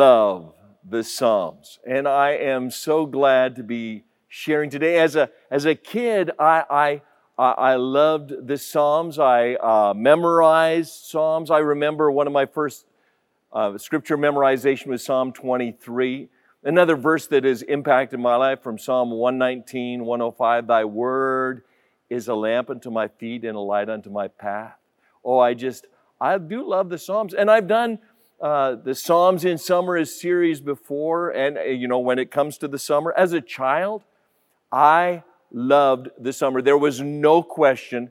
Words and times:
Love 0.00 0.54
the 0.82 1.04
Psalms, 1.04 1.78
and 1.86 2.08
I 2.08 2.30
am 2.30 2.70
so 2.70 3.04
glad 3.04 3.54
to 3.56 3.62
be 3.62 4.04
sharing 4.28 4.70
today. 4.70 4.98
As 4.98 5.14
a, 5.14 5.28
as 5.50 5.66
a 5.66 5.74
kid, 5.74 6.30
I, 6.38 7.02
I, 7.38 7.42
I 7.42 7.74
loved 7.74 8.46
the 8.46 8.56
Psalms. 8.56 9.18
I 9.18 9.56
uh, 9.56 9.92
memorized 9.94 11.04
Psalms. 11.04 11.50
I 11.50 11.58
remember 11.58 12.10
one 12.10 12.26
of 12.26 12.32
my 12.32 12.46
first 12.46 12.86
uh, 13.52 13.76
scripture 13.76 14.16
memorization 14.16 14.86
was 14.86 15.04
Psalm 15.04 15.34
23. 15.34 16.30
Another 16.64 16.96
verse 16.96 17.26
that 17.26 17.44
has 17.44 17.60
impacted 17.60 18.20
my 18.20 18.36
life 18.36 18.62
from 18.62 18.78
Psalm 18.78 19.10
119, 19.10 20.06
105 20.06 20.66
Thy 20.66 20.86
word 20.86 21.62
is 22.08 22.26
a 22.26 22.34
lamp 22.34 22.70
unto 22.70 22.90
my 22.90 23.08
feet 23.08 23.44
and 23.44 23.54
a 23.54 23.60
light 23.60 23.90
unto 23.90 24.08
my 24.08 24.28
path. 24.28 24.78
Oh, 25.22 25.40
I 25.40 25.52
just, 25.52 25.84
I 26.18 26.38
do 26.38 26.66
love 26.66 26.88
the 26.88 26.96
Psalms. 26.96 27.34
And 27.34 27.50
I've 27.50 27.68
done 27.68 27.98
uh, 28.40 28.76
the 28.76 28.94
Psalms 28.94 29.44
in 29.44 29.58
Summer 29.58 29.96
is 29.96 30.18
series 30.18 30.60
before, 30.60 31.30
and 31.30 31.58
uh, 31.58 31.62
you 31.62 31.86
know, 31.86 31.98
when 31.98 32.18
it 32.18 32.30
comes 32.30 32.56
to 32.58 32.68
the 32.68 32.78
summer, 32.78 33.12
as 33.16 33.34
a 33.34 33.40
child, 33.40 34.02
I 34.72 35.24
loved 35.52 36.08
the 36.18 36.32
summer. 36.32 36.62
There 36.62 36.78
was 36.78 37.00
no 37.00 37.42
question. 37.42 38.10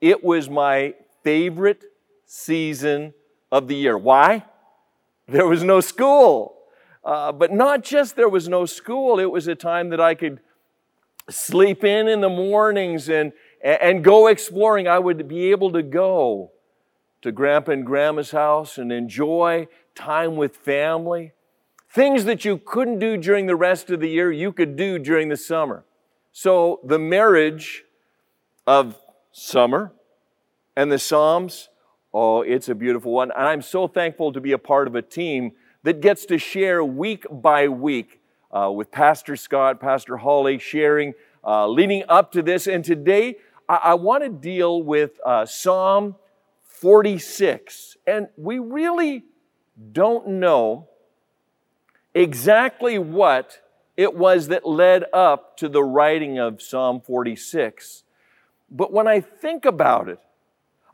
It 0.00 0.22
was 0.22 0.48
my 0.48 0.94
favorite 1.24 1.84
season 2.24 3.14
of 3.50 3.66
the 3.66 3.74
year. 3.74 3.98
Why? 3.98 4.44
There 5.26 5.46
was 5.46 5.64
no 5.64 5.80
school. 5.80 6.56
Uh, 7.02 7.32
but 7.32 7.52
not 7.52 7.82
just 7.82 8.16
there 8.16 8.28
was 8.28 8.48
no 8.48 8.64
school, 8.66 9.18
it 9.18 9.30
was 9.30 9.46
a 9.46 9.54
time 9.54 9.90
that 9.90 10.00
I 10.00 10.14
could 10.14 10.40
sleep 11.28 11.84
in 11.84 12.08
in 12.08 12.20
the 12.20 12.28
mornings 12.28 13.08
and, 13.08 13.32
and 13.62 14.04
go 14.04 14.26
exploring. 14.26 14.88
I 14.88 14.98
would 14.98 15.26
be 15.28 15.50
able 15.50 15.72
to 15.72 15.82
go 15.82 16.52
to 17.24 17.32
Grandpa 17.32 17.72
and 17.72 17.86
Grandma's 17.86 18.32
house 18.32 18.76
and 18.76 18.92
enjoy 18.92 19.66
time 19.94 20.36
with 20.36 20.54
family. 20.54 21.32
Things 21.88 22.26
that 22.26 22.44
you 22.44 22.58
couldn't 22.58 22.98
do 22.98 23.16
during 23.16 23.46
the 23.46 23.56
rest 23.56 23.88
of 23.88 24.00
the 24.00 24.10
year, 24.10 24.30
you 24.30 24.52
could 24.52 24.76
do 24.76 24.98
during 24.98 25.30
the 25.30 25.36
summer. 25.38 25.86
So 26.32 26.80
the 26.84 26.98
marriage 26.98 27.84
of 28.66 28.98
summer 29.32 29.94
and 30.76 30.92
the 30.92 30.98
Psalms, 30.98 31.70
oh, 32.12 32.42
it's 32.42 32.68
a 32.68 32.74
beautiful 32.74 33.12
one. 33.12 33.30
And 33.30 33.46
I'm 33.46 33.62
so 33.62 33.88
thankful 33.88 34.30
to 34.34 34.40
be 34.42 34.52
a 34.52 34.58
part 34.58 34.86
of 34.86 34.94
a 34.94 35.00
team 35.00 35.52
that 35.82 36.02
gets 36.02 36.26
to 36.26 36.36
share 36.36 36.84
week 36.84 37.24
by 37.30 37.68
week 37.68 38.20
uh, 38.52 38.70
with 38.70 38.90
Pastor 38.90 39.34
Scott, 39.34 39.80
Pastor 39.80 40.18
Holly, 40.18 40.58
sharing, 40.58 41.14
uh, 41.42 41.66
leading 41.68 42.02
up 42.06 42.32
to 42.32 42.42
this. 42.42 42.66
And 42.66 42.84
today, 42.84 43.36
I, 43.66 43.76
I 43.76 43.94
want 43.94 44.24
to 44.24 44.28
deal 44.28 44.82
with 44.82 45.12
uh, 45.24 45.46
Psalm 45.46 46.16
46. 46.74 47.96
And 48.06 48.28
we 48.36 48.58
really 48.58 49.24
don't 49.92 50.28
know 50.28 50.88
exactly 52.14 52.98
what 52.98 53.60
it 53.96 54.14
was 54.14 54.48
that 54.48 54.66
led 54.66 55.04
up 55.12 55.56
to 55.58 55.68
the 55.68 55.82
writing 55.82 56.38
of 56.38 56.60
Psalm 56.60 57.00
46. 57.00 58.02
But 58.70 58.92
when 58.92 59.06
I 59.06 59.20
think 59.20 59.64
about 59.64 60.08
it, 60.08 60.18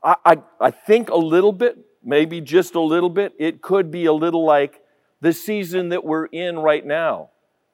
I, 0.02 0.16
I, 0.24 0.38
I, 0.60 0.70
think 0.70 1.10
a 1.10 1.16
little 1.16 1.52
bit, 1.52 1.78
maybe 2.02 2.40
just 2.40 2.74
a 2.74 2.80
little 2.80 3.10
bit, 3.10 3.34
it 3.38 3.60
could 3.60 3.90
be 3.90 4.06
a 4.06 4.12
little 4.12 4.44
like 4.44 4.82
the 5.20 5.32
season 5.32 5.90
that 5.90 6.04
we're 6.04 6.26
in 6.26 6.58
right 6.58 6.84
now. 6.84 7.30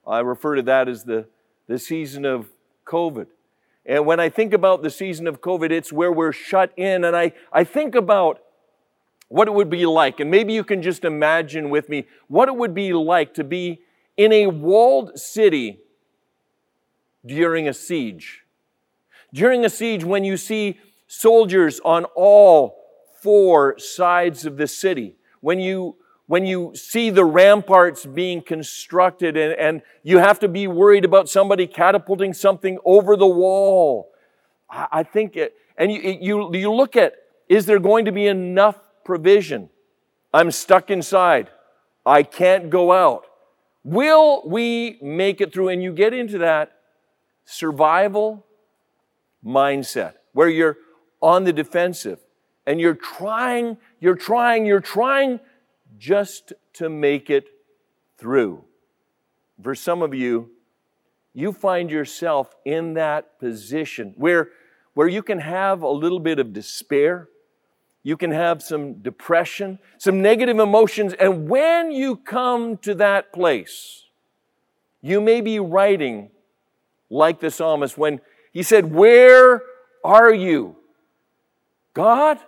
I 0.07 0.21
refer 0.21 0.57
to 0.57 0.63
that 0.63 0.89
as 0.89 1.05
the, 1.05 1.27
the 1.67 1.79
season 1.79 2.25
of 2.25 2.49
COVID. 2.85 3.27
And 3.87 4.05
when 4.05 4.19
I 4.19 4.29
think 4.29 4.53
about 4.53 4.83
the 4.83 4.91
season 4.91 5.29
of 5.29 5.41
COVID, 5.41 5.71
it's 5.71 5.93
where 5.93 6.11
we're 6.11 6.33
shut 6.33 6.73
in. 6.77 7.05
And 7.05 7.17
I, 7.17 7.33
I 7.53 7.63
think 7.63 7.95
about 7.95 8.41
what 9.29 9.47
it 9.49 9.55
would 9.55 9.71
be 9.71 9.87
like. 9.87 10.19
And 10.19 10.31
maybe 10.31 10.53
you 10.53 10.65
can 10.65 10.83
just 10.83 11.05
imagine 11.05 11.71
with 11.71 11.89
me 11.89 12.07
what 12.27 12.49
it 12.49 12.57
would 12.57 12.75
be 12.75 12.93
like 12.93 13.35
to 13.35 13.45
be 13.45 13.81
in 14.17 14.33
a 14.33 14.49
walled 14.49 15.19
city 15.19 15.79
during 17.25 17.69
a 17.69 17.75
siege. 17.75 18.43
During 19.33 19.65
a 19.65 19.71
siege, 19.71 20.05
when 20.05 20.25
you 20.25 20.37
see 20.37 20.81
soldiers 21.07 21.81
on 21.85 22.05
all 22.17 22.83
four 23.23 23.79
sides 23.79 24.47
of 24.47 24.57
the 24.57 24.67
city, 24.67 25.17
when 25.41 25.61
you 25.61 25.97
when 26.27 26.45
you 26.45 26.73
see 26.75 27.11
the 27.11 27.25
ramparts 27.25 28.05
being 28.05 28.43
constructed 28.43 29.37
and, 29.37 29.55
and 29.55 29.83
you 30.03 30.19
have 30.19 30.39
to 30.41 30.49
be 30.49 30.67
worried 30.67 31.05
about 31.05 31.29
somebody 31.29 31.67
catapulting 31.67 32.33
something 32.33 32.79
over 32.85 33.17
the 33.17 33.27
wall. 33.27 34.11
I, 34.69 34.89
I 34.91 35.03
think 35.03 35.37
it, 35.37 35.55
and 35.79 35.93
you, 35.93 36.19
you, 36.21 36.55
you 36.55 36.73
look 36.73 36.97
at, 36.97 37.15
is 37.49 37.67
there 37.67 37.79
going 37.79 38.07
to 38.07 38.13
be 38.13 38.27
enough 38.27 38.77
provision? 39.05 39.71
I'm 40.35 40.51
stuck 40.51 40.91
inside. 40.91 41.49
I 42.05 42.23
can't 42.23 42.71
go 42.71 42.93
out. 42.93 43.27
Will 43.85 44.43
we 44.47 44.99
make 45.01 45.41
it 45.41 45.53
through? 45.53 45.69
And 45.69 45.83
you 45.83 45.93
get 45.93 46.13
into 46.13 46.39
that 46.39 46.73
survival 47.45 48.45
mindset 49.45 50.15
where 50.33 50.49
you're 50.49 50.77
on 51.23 51.45
the 51.45 51.53
defensive 51.53 52.19
and 52.67 52.81
you're 52.81 52.95
trying, 52.95 53.77
you're 54.01 54.17
trying, 54.17 54.67
you're 54.67 54.81
trying 54.81 55.39
just 55.99 56.53
to 56.75 56.89
make 56.89 57.31
it 57.31 57.49
through. 58.19 58.65
For 59.63 59.75
some 59.75 60.03
of 60.03 60.15
you, 60.15 60.51
you 61.33 61.53
find 61.53 61.91
yourself 61.91 62.55
in 62.65 62.95
that 62.95 63.39
position 63.39 64.15
where, 64.17 64.51
where 64.95 65.09
you 65.09 65.23
can 65.23 65.39
have 65.39 65.83
a 65.83 65.89
little 65.89 66.19
bit 66.19 66.39
of 66.39 66.53
despair, 66.53 67.29
you 68.03 68.17
can 68.17 68.31
have 68.31 68.63
some 68.63 68.95
depression, 68.95 69.79
some 69.99 70.23
negative 70.23 70.59
emotions, 70.59 71.13
and 71.15 71.49
when 71.49 71.91
you 71.91 72.17
come 72.17 72.77
to 72.79 72.95
that 72.95 73.33
place, 73.33 74.05
you 75.03 75.21
may 75.21 75.41
be 75.41 75.59
writing 75.59 76.31
like 77.11 77.41
the 77.41 77.51
psalmist 77.51 77.99
when 77.99 78.21
he 78.53 78.63
said, 78.63 78.93
Where 78.93 79.63
are 80.03 80.33
you? 80.33 80.77
God? 81.93 82.39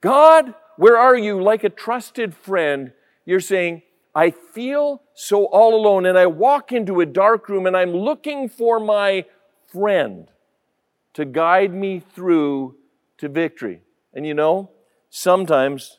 God? 0.00 0.54
Where 0.76 0.96
are 0.96 1.16
you? 1.16 1.42
Like 1.42 1.64
a 1.64 1.70
trusted 1.70 2.34
friend, 2.34 2.92
you're 3.24 3.40
saying, 3.40 3.82
I 4.14 4.30
feel 4.30 5.02
so 5.14 5.44
all 5.46 5.74
alone, 5.74 6.06
and 6.06 6.18
I 6.18 6.26
walk 6.26 6.72
into 6.72 7.00
a 7.00 7.06
dark 7.06 7.48
room 7.48 7.66
and 7.66 7.76
I'm 7.76 7.92
looking 7.92 8.48
for 8.48 8.80
my 8.80 9.26
friend 9.66 10.28
to 11.14 11.24
guide 11.24 11.72
me 11.72 12.00
through 12.00 12.76
to 13.18 13.28
victory. 13.28 13.82
And 14.14 14.26
you 14.26 14.34
know, 14.34 14.70
sometimes, 15.10 15.98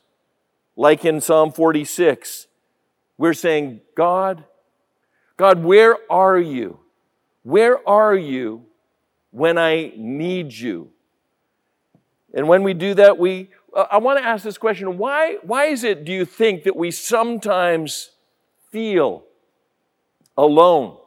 like 0.76 1.06
in 1.06 1.22
Psalm 1.22 1.52
46, 1.52 2.48
we're 3.18 3.34
saying, 3.34 3.82
God, 3.96 4.44
God, 5.38 5.64
where 5.64 5.97
are 6.09 6.40
you? 6.40 6.80
Where 7.44 7.88
are 7.88 8.16
you 8.16 8.66
when 9.32 9.58
I 9.58 9.91
need 9.96 10.53
you? 10.53 10.91
And 12.34 12.47
when 12.47 12.64
we 12.64 12.73
do 12.73 12.94
that, 12.96 13.18
we, 13.18 13.50
Uh, 13.75 13.85
I 13.91 13.97
want 13.97 14.19
to 14.19 14.25
ask 14.25 14.43
this 14.43 14.58
question 14.58 14.97
why, 14.97 15.37
why 15.43 15.66
is 15.66 15.84
it, 15.84 16.05
do 16.05 16.11
you 16.11 16.25
think, 16.25 16.64
that 16.64 16.75
we 16.75 16.91
sometimes 16.91 18.11
feel 18.72 19.23
alone, 20.37 20.97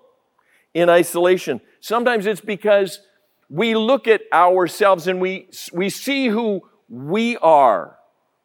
in 0.74 0.88
isolation? 0.88 1.60
Sometimes 1.80 2.26
it's 2.26 2.40
because 2.40 3.00
we 3.48 3.74
look 3.74 4.06
at 4.06 4.22
ourselves 4.32 5.06
and 5.06 5.20
we, 5.20 5.48
we 5.72 5.90
see 5.90 6.28
who 6.28 6.62
we 6.88 7.36
are. 7.38 7.96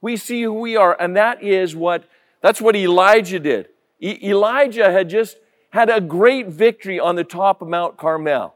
We 0.01 0.17
see 0.17 0.43
who 0.43 0.53
we 0.53 0.75
are, 0.75 0.95
and 0.99 1.15
that 1.17 1.41
is 1.41 1.75
what 1.75 2.07
that's 2.41 2.61
what 2.61 2.75
Elijah 2.75 3.39
did. 3.39 3.69
E- 3.99 4.29
Elijah 4.29 4.91
had 4.91 5.09
just 5.09 5.37
had 5.71 5.89
a 5.89 5.99
great 5.99 6.47
victory 6.47 6.99
on 6.99 7.15
the 7.15 7.23
top 7.23 7.63
of 7.63 7.67
Mount 7.67 7.97
Carmel. 7.97 8.53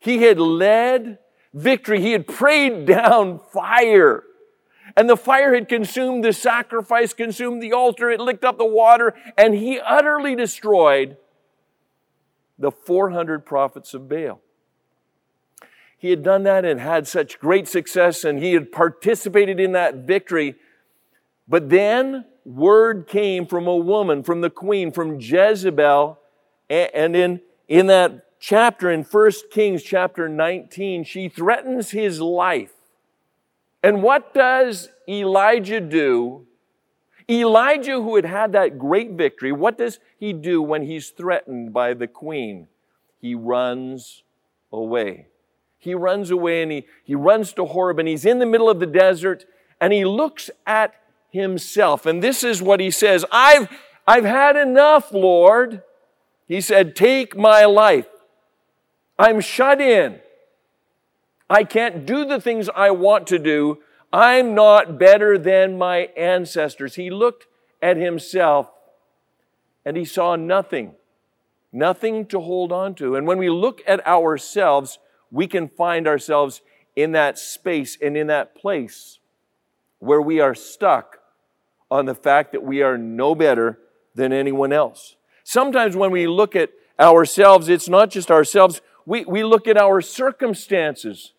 He 0.00 0.22
had 0.22 0.40
led 0.40 1.18
victory. 1.52 2.00
He 2.00 2.10
had 2.10 2.26
prayed 2.26 2.86
down 2.86 3.38
fire 3.52 4.24
and 4.96 5.10
the 5.10 5.16
fire 5.16 5.54
had 5.54 5.68
consumed 5.68 6.24
the 6.24 6.32
sacrifice, 6.32 7.12
consumed 7.12 7.62
the 7.62 7.72
altar, 7.72 8.10
it 8.10 8.20
licked 8.20 8.44
up 8.44 8.58
the 8.58 8.64
water, 8.64 9.14
and 9.36 9.54
he 9.54 9.80
utterly 9.80 10.36
destroyed 10.36 11.16
the 12.58 12.70
400 12.70 13.44
prophets 13.44 13.94
of 13.94 14.08
Baal. 14.08 14.40
He 15.98 16.10
had 16.10 16.22
done 16.22 16.42
that 16.44 16.64
and 16.64 16.80
had 16.80 17.08
such 17.08 17.40
great 17.40 17.66
success, 17.66 18.24
and 18.24 18.38
he 18.38 18.52
had 18.52 18.70
participated 18.70 19.58
in 19.58 19.72
that 19.72 20.06
victory. 20.06 20.54
But 21.48 21.70
then 21.70 22.26
word 22.44 23.08
came 23.08 23.46
from 23.46 23.66
a 23.66 23.76
woman, 23.76 24.22
from 24.22 24.42
the 24.42 24.50
queen, 24.50 24.92
from 24.92 25.18
Jezebel, 25.18 26.18
and 26.70 27.16
in, 27.16 27.40
in 27.68 27.86
that 27.86 28.26
chapter, 28.38 28.90
in 28.90 29.02
1 29.02 29.32
Kings 29.50 29.82
chapter 29.82 30.28
19, 30.28 31.04
she 31.04 31.28
threatens 31.28 31.90
his 31.90 32.20
life 32.20 32.74
and 33.84 34.02
what 34.02 34.32
does 34.32 34.88
Elijah 35.06 35.78
do? 35.78 36.46
Elijah, 37.28 38.00
who 38.00 38.16
had 38.16 38.24
had 38.24 38.52
that 38.52 38.78
great 38.78 39.10
victory, 39.10 39.52
what 39.52 39.76
does 39.76 39.98
he 40.18 40.32
do 40.32 40.62
when 40.62 40.84
he's 40.84 41.10
threatened 41.10 41.74
by 41.74 41.92
the 41.92 42.06
queen? 42.06 42.68
He 43.20 43.34
runs 43.34 44.22
away. 44.72 45.26
He 45.76 45.94
runs 45.94 46.30
away 46.30 46.62
and 46.62 46.72
he, 46.72 46.86
he 47.04 47.14
runs 47.14 47.52
to 47.52 47.66
Horeb 47.66 47.98
and 47.98 48.08
he's 48.08 48.24
in 48.24 48.38
the 48.38 48.46
middle 48.46 48.70
of 48.70 48.80
the 48.80 48.86
desert 48.86 49.44
and 49.78 49.92
he 49.92 50.06
looks 50.06 50.48
at 50.66 50.94
himself. 51.28 52.06
And 52.06 52.22
this 52.22 52.42
is 52.42 52.62
what 52.62 52.80
he 52.80 52.90
says 52.90 53.26
I've, 53.30 53.68
I've 54.06 54.24
had 54.24 54.56
enough, 54.56 55.12
Lord. 55.12 55.82
He 56.48 56.62
said, 56.62 56.96
Take 56.96 57.36
my 57.36 57.66
life. 57.66 58.08
I'm 59.18 59.42
shut 59.42 59.78
in. 59.78 60.20
I 61.48 61.64
can't 61.64 62.06
do 62.06 62.24
the 62.24 62.40
things 62.40 62.68
I 62.74 62.90
want 62.90 63.26
to 63.28 63.38
do. 63.38 63.78
I'm 64.12 64.54
not 64.54 64.98
better 64.98 65.36
than 65.36 65.76
my 65.76 66.08
ancestors. 66.16 66.94
He 66.94 67.10
looked 67.10 67.46
at 67.82 67.96
himself 67.96 68.70
and 69.84 69.96
he 69.96 70.04
saw 70.04 70.36
nothing, 70.36 70.94
nothing 71.72 72.26
to 72.26 72.40
hold 72.40 72.72
on 72.72 72.94
to. 72.94 73.16
And 73.16 73.26
when 73.26 73.38
we 73.38 73.50
look 73.50 73.82
at 73.86 74.06
ourselves, 74.06 74.98
we 75.30 75.46
can 75.46 75.68
find 75.68 76.06
ourselves 76.06 76.62
in 76.96 77.12
that 77.12 77.38
space 77.38 77.98
and 78.00 78.16
in 78.16 78.28
that 78.28 78.54
place 78.54 79.18
where 79.98 80.22
we 80.22 80.40
are 80.40 80.54
stuck 80.54 81.18
on 81.90 82.06
the 82.06 82.14
fact 82.14 82.52
that 82.52 82.62
we 82.62 82.82
are 82.82 82.96
no 82.96 83.34
better 83.34 83.78
than 84.14 84.32
anyone 84.32 84.72
else. 84.72 85.16
Sometimes 85.42 85.96
when 85.96 86.10
we 86.10 86.26
look 86.26 86.56
at 86.56 86.70
ourselves, 86.98 87.68
it's 87.68 87.88
not 87.88 88.10
just 88.10 88.30
ourselves, 88.30 88.80
we, 89.06 89.24
we 89.24 89.44
look 89.44 89.68
at 89.68 89.76
our 89.76 90.00
circumstances 90.00 91.32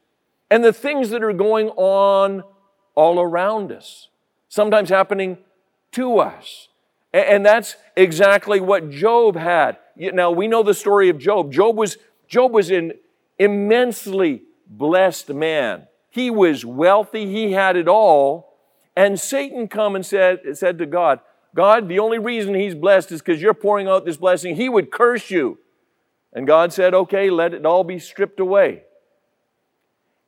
and 0.50 0.64
the 0.64 0.74
things 0.74 1.10
that 1.10 1.24
are 1.24 1.34
going 1.34 1.70
on 1.70 2.44
all 2.94 3.20
around 3.20 3.72
us, 3.72 4.10
sometimes 4.48 4.90
happening 4.90 5.38
to 5.92 6.20
us. 6.20 6.70
And 7.14 7.46
that's 7.46 7.76
exactly 7.96 8.60
what 8.60 8.90
Job 8.90 9.36
had. 9.36 9.78
Now 9.96 10.32
we 10.32 10.48
know 10.48 10.64
the 10.64 10.74
story 10.74 11.10
of 11.10 11.18
Job. 11.18 11.52
Job 11.52 11.76
was, 11.78 11.98
Job 12.28 12.52
was 12.52 12.70
an 12.70 12.94
immensely 13.40 14.44
blessed 14.68 15.30
man. 15.30 15.88
He 16.10 16.30
was 16.30 16.66
wealthy, 16.66 17.26
he 17.26 17.54
had 17.54 17.76
it 17.76 17.88
all. 17.88 18.54
And 18.96 19.20
Satan 19.20 19.68
come 19.68 19.96
and 19.96 20.06
said, 20.06 20.40
said 20.54 20.78
to 20.78 20.86
God, 20.86 21.20
God, 21.54 21.88
the 21.88 22.00
only 22.00 22.20
reason 22.20 22.54
he's 22.54 22.76
blessed 22.76 23.12
is 23.12 23.22
because 23.22 23.42
you're 23.42 23.54
pouring 23.54 23.88
out 23.88 24.06
this 24.06 24.18
blessing. 24.18 24.56
He 24.56 24.70
would 24.70 24.92
curse 24.92 25.32
you. 25.32 25.58
And 26.36 26.46
God 26.46 26.74
said, 26.74 26.94
okay, 26.94 27.30
let 27.30 27.54
it 27.54 27.66
all 27.66 27.86
be 27.86 27.98
stripped 27.98 28.42
away. 28.42 28.84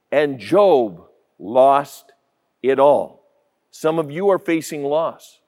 And 0.09 0.39
Job 0.39 1.03
lost 1.37 2.13
it 2.63 2.79
all. 2.79 3.25
Some 3.71 3.99
of 3.99 4.09
you 4.09 4.29
are 4.29 4.39
facing 4.39 4.85
loss. 4.85 5.41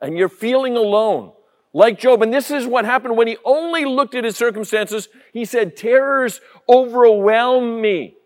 And 0.00 0.18
you're 0.18 0.28
feeling 0.28 0.76
alone, 0.76 1.32
like 1.72 2.00
Job. 2.00 2.20
And 2.20 2.34
this 2.34 2.50
is 2.50 2.66
what 2.66 2.84
happened 2.84 3.16
when 3.16 3.28
he 3.28 3.36
only 3.44 3.84
looked 3.84 4.16
at 4.16 4.24
his 4.24 4.36
circumstances. 4.36 5.08
He 5.32 5.44
said, 5.44 5.76
Terrors 5.76 6.40
overwhelm 6.68 7.80
me. 7.80 8.16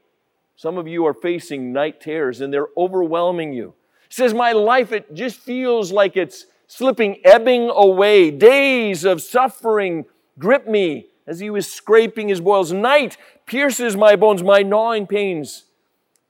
Some 0.57 0.79
of 0.79 0.89
you 0.89 1.07
are 1.07 1.15
facing 1.15 1.73
night 1.73 2.01
terrors 2.01 2.41
and 2.41 2.53
they're 2.53 2.69
overwhelming 2.77 3.53
you. 3.53 3.75
He 4.09 4.15
says, 4.15 4.33
My 4.33 4.53
life, 4.53 4.93
it 4.93 5.15
just 5.15 5.39
feels 5.39 5.93
like 5.93 6.17
it's 6.17 6.47
slipping, 6.67 7.21
ebbing 7.23 7.71
away. 7.71 8.31
Days 8.31 9.05
of 9.05 9.21
suffering 9.21 10.07
grip 10.41 10.67
me 10.67 11.07
as 11.27 11.39
he 11.39 11.51
was 11.51 11.73
scraping 11.73 12.29
his 12.29 12.41
boils. 12.41 12.73
Night 12.73 13.17
pierces 13.47 13.97
my 13.97 14.17
bones, 14.17 14.43
my 14.43 14.63
gnawing 14.63 15.07
pains, 15.07 15.67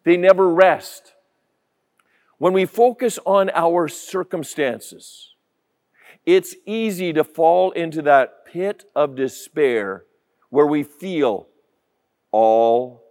they 0.05 0.19
never 0.19 0.49
rest. 0.51 1.15
When 2.37 2.53
we 2.53 2.67
focus 2.67 3.19
on 3.25 3.51
our 3.55 3.89
circumstances, 3.89 5.35
it's 6.27 6.55
easy 6.67 7.13
to 7.15 7.25
fall 7.25 7.71
into 7.71 8.03
that 8.03 8.45
pit 8.45 8.85
of 8.95 9.15
despair 9.17 10.05
where 10.51 10.67
we 10.67 10.83
feel 10.83 11.49
all 12.31 13.05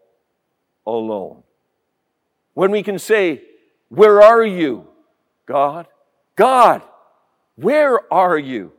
alone. 0.86 1.44
When 2.54 2.72
we 2.72 2.84
can 2.84 3.00
say, 3.00 3.44
Where 3.90 4.22
are 4.22 4.44
you, 4.44 4.88
God? 5.46 5.88
God, 6.36 6.82
where 7.56 8.12
are 8.14 8.38
you? 8.38 8.74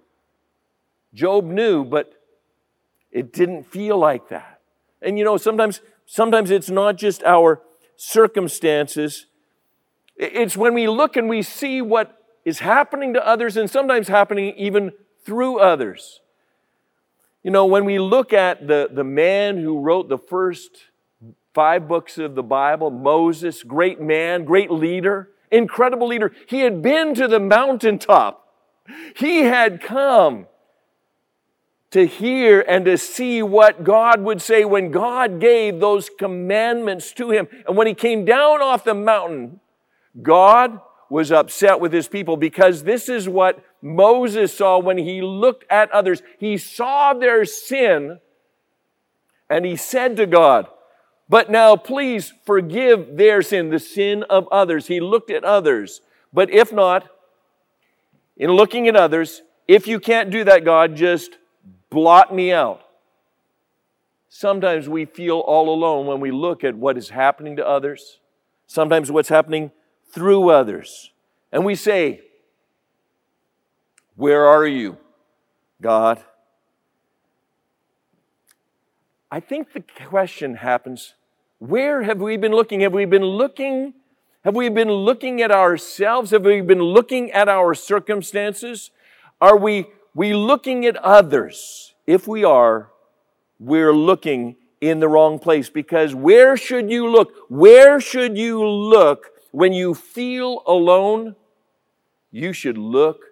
Job 1.14 1.44
knew, 1.44 1.84
but 1.84 2.12
it 3.10 3.32
didn't 3.32 3.64
feel 3.64 3.98
like 3.98 4.28
that. 4.28 4.60
And 5.02 5.18
you 5.18 5.24
know, 5.24 5.36
sometimes, 5.36 5.80
sometimes 6.06 6.50
it's 6.50 6.70
not 6.70 6.96
just 6.96 7.22
our 7.24 7.62
circumstances. 7.96 9.26
It's 10.16 10.56
when 10.56 10.74
we 10.74 10.88
look 10.88 11.16
and 11.16 11.28
we 11.28 11.42
see 11.42 11.80
what 11.82 12.16
is 12.44 12.60
happening 12.60 13.14
to 13.14 13.26
others 13.26 13.56
and 13.56 13.68
sometimes 13.70 14.08
happening 14.08 14.54
even 14.56 14.92
through 15.24 15.58
others. 15.58 16.20
You 17.42 17.50
know, 17.50 17.66
when 17.66 17.84
we 17.84 17.98
look 17.98 18.32
at 18.32 18.66
the, 18.66 18.88
the 18.92 19.04
man 19.04 19.58
who 19.58 19.80
wrote 19.80 20.08
the 20.08 20.18
first 20.18 20.70
five 21.54 21.88
books 21.88 22.18
of 22.18 22.34
the 22.34 22.42
Bible, 22.42 22.90
Moses, 22.90 23.62
great 23.62 24.00
man, 24.00 24.44
great 24.44 24.70
leader, 24.70 25.30
incredible 25.50 26.06
leader, 26.06 26.32
he 26.46 26.60
had 26.60 26.82
been 26.82 27.14
to 27.14 27.26
the 27.26 27.40
mountaintop. 27.40 28.46
He 29.16 29.40
had 29.40 29.80
come 29.80 30.46
to 31.90 32.06
hear 32.06 32.60
and 32.60 32.84
to 32.84 32.96
see 32.96 33.42
what 33.42 33.82
God 33.82 34.20
would 34.22 34.40
say 34.40 34.64
when 34.64 34.90
God 34.90 35.40
gave 35.40 35.80
those 35.80 36.08
commandments 36.08 37.12
to 37.14 37.30
him. 37.30 37.48
And 37.66 37.76
when 37.76 37.86
he 37.86 37.94
came 37.94 38.24
down 38.24 38.62
off 38.62 38.84
the 38.84 38.94
mountain, 38.94 39.60
God 40.22 40.80
was 41.08 41.32
upset 41.32 41.80
with 41.80 41.92
his 41.92 42.06
people 42.06 42.36
because 42.36 42.84
this 42.84 43.08
is 43.08 43.28
what 43.28 43.64
Moses 43.82 44.56
saw 44.56 44.78
when 44.78 44.98
he 44.98 45.20
looked 45.20 45.64
at 45.68 45.90
others. 45.90 46.22
He 46.38 46.56
saw 46.56 47.12
their 47.12 47.44
sin 47.44 48.20
and 49.48 49.64
he 49.64 49.74
said 49.74 50.16
to 50.18 50.26
God, 50.26 50.68
but 51.28 51.50
now 51.50 51.74
please 51.74 52.32
forgive 52.44 53.16
their 53.16 53.42
sin, 53.42 53.70
the 53.70 53.80
sin 53.80 54.22
of 54.24 54.48
others. 54.52 54.86
He 54.86 55.00
looked 55.00 55.30
at 55.30 55.42
others. 55.42 56.00
But 56.32 56.50
if 56.50 56.72
not, 56.72 57.08
in 58.36 58.50
looking 58.50 58.86
at 58.86 58.94
others, 58.94 59.42
if 59.66 59.88
you 59.88 59.98
can't 59.98 60.30
do 60.30 60.44
that, 60.44 60.64
God, 60.64 60.94
just 60.96 61.38
blot 61.90 62.34
me 62.34 62.52
out. 62.52 62.82
Sometimes 64.28 64.88
we 64.88 65.04
feel 65.04 65.40
all 65.40 65.74
alone 65.74 66.06
when 66.06 66.20
we 66.20 66.30
look 66.30 66.62
at 66.62 66.76
what 66.76 66.96
is 66.96 67.10
happening 67.10 67.56
to 67.56 67.66
others, 67.66 68.20
sometimes 68.66 69.10
what's 69.10 69.28
happening 69.28 69.72
through 70.12 70.50
others. 70.50 71.10
And 71.52 71.64
we 71.64 71.74
say, 71.74 72.22
Where 74.14 74.46
are 74.46 74.66
you, 74.66 74.98
God? 75.82 76.22
I 79.32 79.40
think 79.40 79.72
the 79.72 79.82
question 80.06 80.56
happens 80.56 81.14
where 81.60 82.02
have 82.04 82.20
we 82.20 82.38
been 82.38 82.52
looking? 82.52 82.80
Have 82.80 82.94
we 82.94 83.04
been 83.04 83.22
looking? 83.22 83.92
Have 84.44 84.56
we 84.56 84.70
been 84.70 84.90
looking 84.90 85.42
at 85.42 85.50
ourselves? 85.50 86.30
Have 86.30 86.46
we 86.46 86.62
been 86.62 86.80
looking 86.80 87.30
at 87.32 87.50
our 87.50 87.74
circumstances? 87.74 88.90
Are 89.42 89.58
we 89.58 89.86
we 90.14 90.34
looking 90.34 90.86
at 90.86 90.96
others? 90.96 91.94
If 92.06 92.26
we 92.26 92.44
are, 92.44 92.90
we're 93.58 93.94
looking 93.94 94.56
in 94.80 95.00
the 95.00 95.08
wrong 95.08 95.38
place 95.38 95.68
because 95.68 96.14
where 96.14 96.56
should 96.56 96.90
you 96.90 97.08
look? 97.08 97.32
Where 97.48 98.00
should 98.00 98.36
you 98.36 98.66
look 98.66 99.26
when 99.52 99.72
you 99.72 99.94
feel 99.94 100.62
alone? 100.66 101.36
You 102.30 102.52
should 102.52 102.78
look 102.78 103.24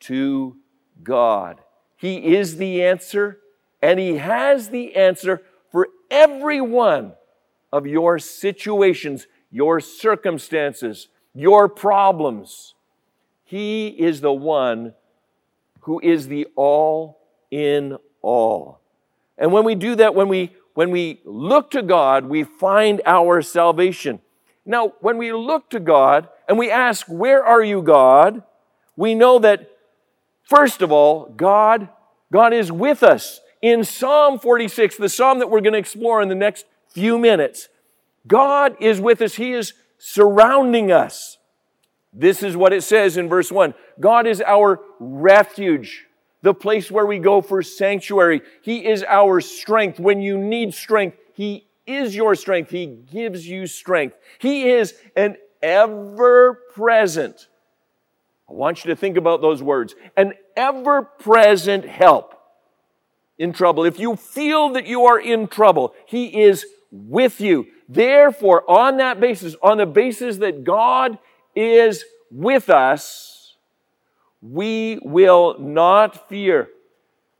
to 0.00 0.56
God. 1.02 1.60
He 1.96 2.34
is 2.36 2.56
the 2.56 2.82
answer 2.82 3.38
and 3.80 4.00
He 4.00 4.16
has 4.16 4.70
the 4.70 4.96
answer 4.96 5.42
for 5.70 5.88
every 6.10 6.60
one 6.60 7.12
of 7.72 7.86
your 7.86 8.18
situations, 8.18 9.26
your 9.50 9.80
circumstances, 9.80 11.08
your 11.34 11.68
problems. 11.68 12.74
He 13.44 13.88
is 13.88 14.20
the 14.20 14.32
one 14.32 14.94
who 15.84 16.00
is 16.00 16.28
the 16.28 16.46
all 16.56 17.20
in 17.50 17.96
all. 18.22 18.80
And 19.38 19.52
when 19.52 19.64
we 19.64 19.74
do 19.74 19.94
that, 19.96 20.14
when 20.14 20.28
we, 20.28 20.54
when 20.74 20.90
we 20.90 21.20
look 21.24 21.70
to 21.72 21.82
God, 21.82 22.26
we 22.26 22.44
find 22.44 23.02
our 23.04 23.42
salvation. 23.42 24.20
Now, 24.64 24.94
when 25.00 25.18
we 25.18 25.32
look 25.32 25.70
to 25.70 25.80
God 25.80 26.28
and 26.48 26.58
we 26.58 26.70
ask, 26.70 27.06
Where 27.06 27.44
are 27.44 27.62
you, 27.62 27.82
God? 27.82 28.42
we 28.96 29.14
know 29.14 29.38
that, 29.40 29.70
first 30.44 30.82
of 30.82 30.92
all, 30.92 31.26
God, 31.36 31.88
God 32.32 32.52
is 32.52 32.70
with 32.70 33.02
us. 33.02 33.40
In 33.60 33.84
Psalm 33.84 34.38
46, 34.38 34.96
the 34.96 35.08
psalm 35.08 35.38
that 35.38 35.50
we're 35.50 35.60
going 35.60 35.72
to 35.72 35.78
explore 35.78 36.22
in 36.22 36.28
the 36.28 36.34
next 36.34 36.66
few 36.88 37.18
minutes, 37.18 37.68
God 38.26 38.76
is 38.80 39.00
with 39.00 39.20
us. 39.20 39.34
He 39.34 39.52
is 39.52 39.72
surrounding 39.98 40.92
us. 40.92 41.38
This 42.12 42.42
is 42.42 42.56
what 42.56 42.72
it 42.72 42.82
says 42.82 43.16
in 43.16 43.28
verse 43.28 43.50
1 43.50 43.74
God 44.00 44.26
is 44.26 44.40
our 44.40 44.80
refuge, 44.98 46.06
the 46.42 46.54
place 46.54 46.90
where 46.90 47.06
we 47.06 47.18
go 47.18 47.40
for 47.40 47.62
sanctuary. 47.62 48.42
He 48.62 48.86
is 48.86 49.04
our 49.04 49.40
strength. 49.40 49.98
When 49.98 50.20
you 50.20 50.38
need 50.38 50.74
strength, 50.74 51.16
He 51.34 51.66
is 51.86 52.14
your 52.14 52.34
strength. 52.34 52.70
He 52.70 52.86
gives 52.86 53.46
you 53.46 53.66
strength. 53.66 54.16
He 54.38 54.70
is 54.70 54.94
an 55.16 55.36
ever 55.62 56.54
present. 56.74 57.48
I 58.48 58.52
want 58.52 58.84
you 58.84 58.90
to 58.90 58.96
think 58.96 59.16
about 59.16 59.40
those 59.40 59.62
words 59.62 59.94
an 60.16 60.34
ever 60.56 61.02
present 61.02 61.84
help 61.84 62.40
in 63.38 63.52
trouble. 63.52 63.84
If 63.84 63.98
you 63.98 64.16
feel 64.16 64.70
that 64.70 64.86
you 64.86 65.06
are 65.06 65.18
in 65.18 65.48
trouble, 65.48 65.94
He 66.06 66.42
is 66.42 66.64
with 66.90 67.40
you. 67.40 67.66
Therefore, 67.88 68.68
on 68.70 68.98
that 68.98 69.20
basis, 69.20 69.56
on 69.62 69.78
the 69.78 69.86
basis 69.86 70.38
that 70.38 70.64
God 70.64 71.18
is 71.54 72.04
with 72.30 72.70
us, 72.70 73.33
we 74.44 74.98
will 75.02 75.58
not 75.58 76.28
fear. 76.28 76.68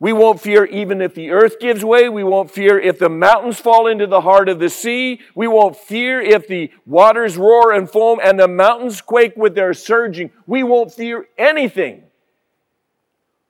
We 0.00 0.12
won't 0.12 0.40
fear 0.40 0.64
even 0.64 1.02
if 1.02 1.14
the 1.14 1.30
earth 1.30 1.60
gives 1.60 1.84
way. 1.84 2.08
We 2.08 2.24
won't 2.24 2.50
fear 2.50 2.78
if 2.78 2.98
the 2.98 3.10
mountains 3.10 3.60
fall 3.60 3.86
into 3.86 4.06
the 4.06 4.22
heart 4.22 4.48
of 4.48 4.58
the 4.58 4.70
sea. 4.70 5.20
We 5.34 5.46
won't 5.46 5.76
fear 5.76 6.20
if 6.20 6.48
the 6.48 6.70
waters 6.86 7.36
roar 7.36 7.72
and 7.72 7.88
foam 7.88 8.20
and 8.22 8.40
the 8.40 8.48
mountains 8.48 9.00
quake 9.00 9.36
with 9.36 9.54
their 9.54 9.74
surging. 9.74 10.30
We 10.46 10.62
won't 10.62 10.92
fear 10.92 11.28
anything. 11.36 12.04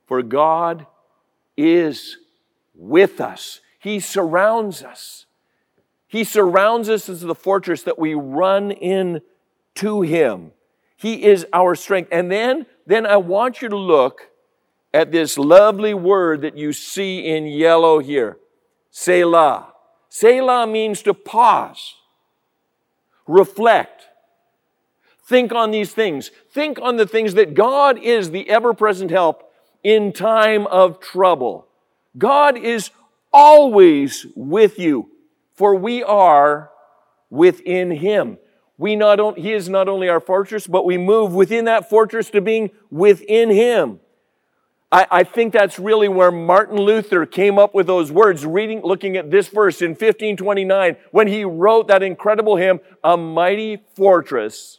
For 0.06 0.22
God 0.22 0.86
is 1.56 2.18
with 2.74 3.20
us. 3.20 3.60
He 3.78 4.00
surrounds 4.00 4.82
us. 4.82 5.26
He 6.08 6.24
surrounds 6.24 6.88
us 6.88 7.08
as 7.08 7.20
the 7.20 7.34
fortress 7.34 7.82
that 7.84 7.98
we 7.98 8.14
run 8.14 8.70
in 8.70 9.20
to 9.76 10.02
Him. 10.02 10.52
He 11.04 11.22
is 11.22 11.46
our 11.52 11.74
strength. 11.74 12.08
And 12.10 12.32
then, 12.32 12.64
then 12.86 13.04
I 13.04 13.18
want 13.18 13.60
you 13.60 13.68
to 13.68 13.76
look 13.76 14.30
at 14.94 15.12
this 15.12 15.36
lovely 15.36 15.92
word 15.92 16.40
that 16.40 16.56
you 16.56 16.72
see 16.72 17.26
in 17.26 17.44
yellow 17.44 17.98
here 17.98 18.38
Selah. 18.90 19.74
Selah 20.08 20.66
means 20.66 21.02
to 21.02 21.12
pause, 21.12 21.96
reflect, 23.26 24.06
think 25.26 25.52
on 25.52 25.72
these 25.72 25.92
things. 25.92 26.30
Think 26.50 26.80
on 26.80 26.96
the 26.96 27.06
things 27.06 27.34
that 27.34 27.52
God 27.52 27.98
is 27.98 28.30
the 28.30 28.48
ever 28.48 28.72
present 28.72 29.10
help 29.10 29.52
in 29.82 30.10
time 30.10 30.66
of 30.68 31.00
trouble. 31.00 31.66
God 32.16 32.56
is 32.56 32.90
always 33.30 34.24
with 34.34 34.78
you, 34.78 35.10
for 35.52 35.74
we 35.74 36.02
are 36.02 36.70
within 37.28 37.90
Him. 37.90 38.38
We 38.76 38.96
not 38.96 39.38
He 39.38 39.52
is 39.52 39.68
not 39.68 39.88
only 39.88 40.08
our 40.08 40.20
fortress, 40.20 40.66
but 40.66 40.84
we 40.84 40.98
move 40.98 41.34
within 41.34 41.64
that 41.66 41.88
fortress 41.88 42.30
to 42.30 42.40
being 42.40 42.70
within 42.90 43.50
Him. 43.50 44.00
I, 44.94 45.06
I, 45.10 45.24
think 45.24 45.52
that's 45.52 45.78
really 45.78 46.06
where 46.06 46.30
Martin 46.30 46.76
Luther 46.76 47.26
came 47.26 47.58
up 47.58 47.74
with 47.74 47.88
those 47.88 48.12
words, 48.12 48.46
reading, 48.46 48.80
looking 48.84 49.16
at 49.16 49.28
this 49.28 49.48
verse 49.48 49.82
in 49.82 49.90
1529, 49.90 50.96
when 51.10 51.26
he 51.26 51.44
wrote 51.44 51.88
that 51.88 52.04
incredible 52.04 52.54
hymn, 52.54 52.78
A 53.02 53.16
Mighty 53.16 53.82
Fortress 53.96 54.78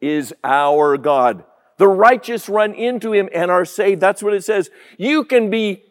is 0.00 0.32
Our 0.42 0.96
God. 0.96 1.44
The 1.76 1.88
righteous 1.88 2.48
run 2.48 2.72
into 2.72 3.12
him 3.12 3.28
and 3.34 3.50
are 3.50 3.66
saved. 3.66 4.00
That's 4.00 4.22
what 4.22 4.32
it 4.32 4.44
says. 4.44 4.70
You 4.96 5.24
can 5.24 5.50
be 5.50 5.84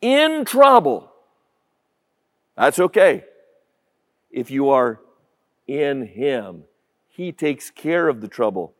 in 0.00 0.44
trouble. 0.44 1.12
That's 2.56 2.80
okay. 2.80 3.24
If 4.32 4.50
you 4.50 4.70
are 4.70 5.00
in 5.66 6.06
him, 6.06 6.64
he 7.08 7.32
takes 7.32 7.70
care 7.70 8.08
of 8.08 8.20
the 8.20 8.28
trouble. 8.28 8.74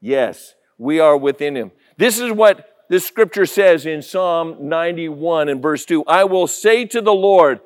Yes, 0.00 0.54
we 0.78 0.98
are 0.98 1.16
within 1.16 1.56
him. 1.56 1.72
This 1.96 2.18
is 2.18 2.32
what 2.32 2.66
this 2.88 3.06
scripture 3.06 3.46
says 3.46 3.86
in 3.86 4.02
Psalm 4.02 4.56
91 4.68 5.48
and 5.48 5.62
verse 5.62 5.84
2 5.84 6.04
I 6.06 6.24
will 6.24 6.46
say 6.46 6.84
to 6.86 7.00
the 7.00 7.12
Lord, 7.12 7.60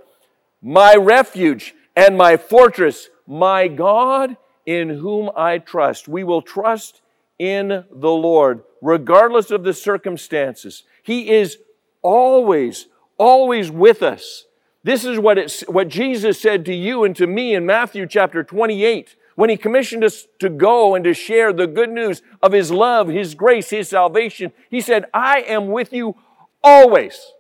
my 0.61 0.95
refuge 0.95 1.75
and 1.97 2.17
my 2.17 2.37
fortress, 2.37 3.09
my 3.27 3.69
God 3.69 4.37
in 4.67 4.89
whom 4.89 5.31
I 5.37 5.59
trust. 5.59 6.09
We 6.09 6.25
will 6.25 6.43
trust 6.43 7.01
in 7.39 7.69
the 7.69 8.11
Lord, 8.11 8.63
regardless 8.81 9.51
of 9.51 9.65
the 9.65 9.75
circumstances. 9.75 10.85
He 11.03 11.31
is 11.31 11.59
always, 12.03 12.87
always 13.19 13.71
with 13.71 14.03
us. 14.03 14.45
This 14.85 15.05
is 15.05 15.19
what, 15.19 15.39
it's, 15.39 15.63
what 15.63 15.89
Jesus 15.89 16.41
said 16.41 16.65
to 16.67 16.75
you 16.75 17.05
and 17.05 17.17
to 17.17 17.27
me 17.27 17.55
in 17.55 17.67
Matthew 17.67 18.07
chapter 18.07 18.45
28 18.45 19.17
when 19.35 19.51
he 19.51 19.57
commissioned 19.57 20.05
us 20.05 20.27
to 20.39 20.49
go 20.49 20.95
and 20.95 21.03
to 21.05 21.15
share 21.15 21.53
the 21.53 21.67
good 21.67 21.91
news 21.91 22.23
of 22.41 22.53
his 22.53 22.71
love, 22.71 23.09
his 23.09 23.35
grace, 23.35 23.71
his 23.71 23.89
salvation, 23.89 24.53
he 24.71 24.81
said, 24.81 25.07
I 25.13 25.41
am 25.41 25.69
with 25.69 25.93
you 25.93 26.17
always. 26.63 27.33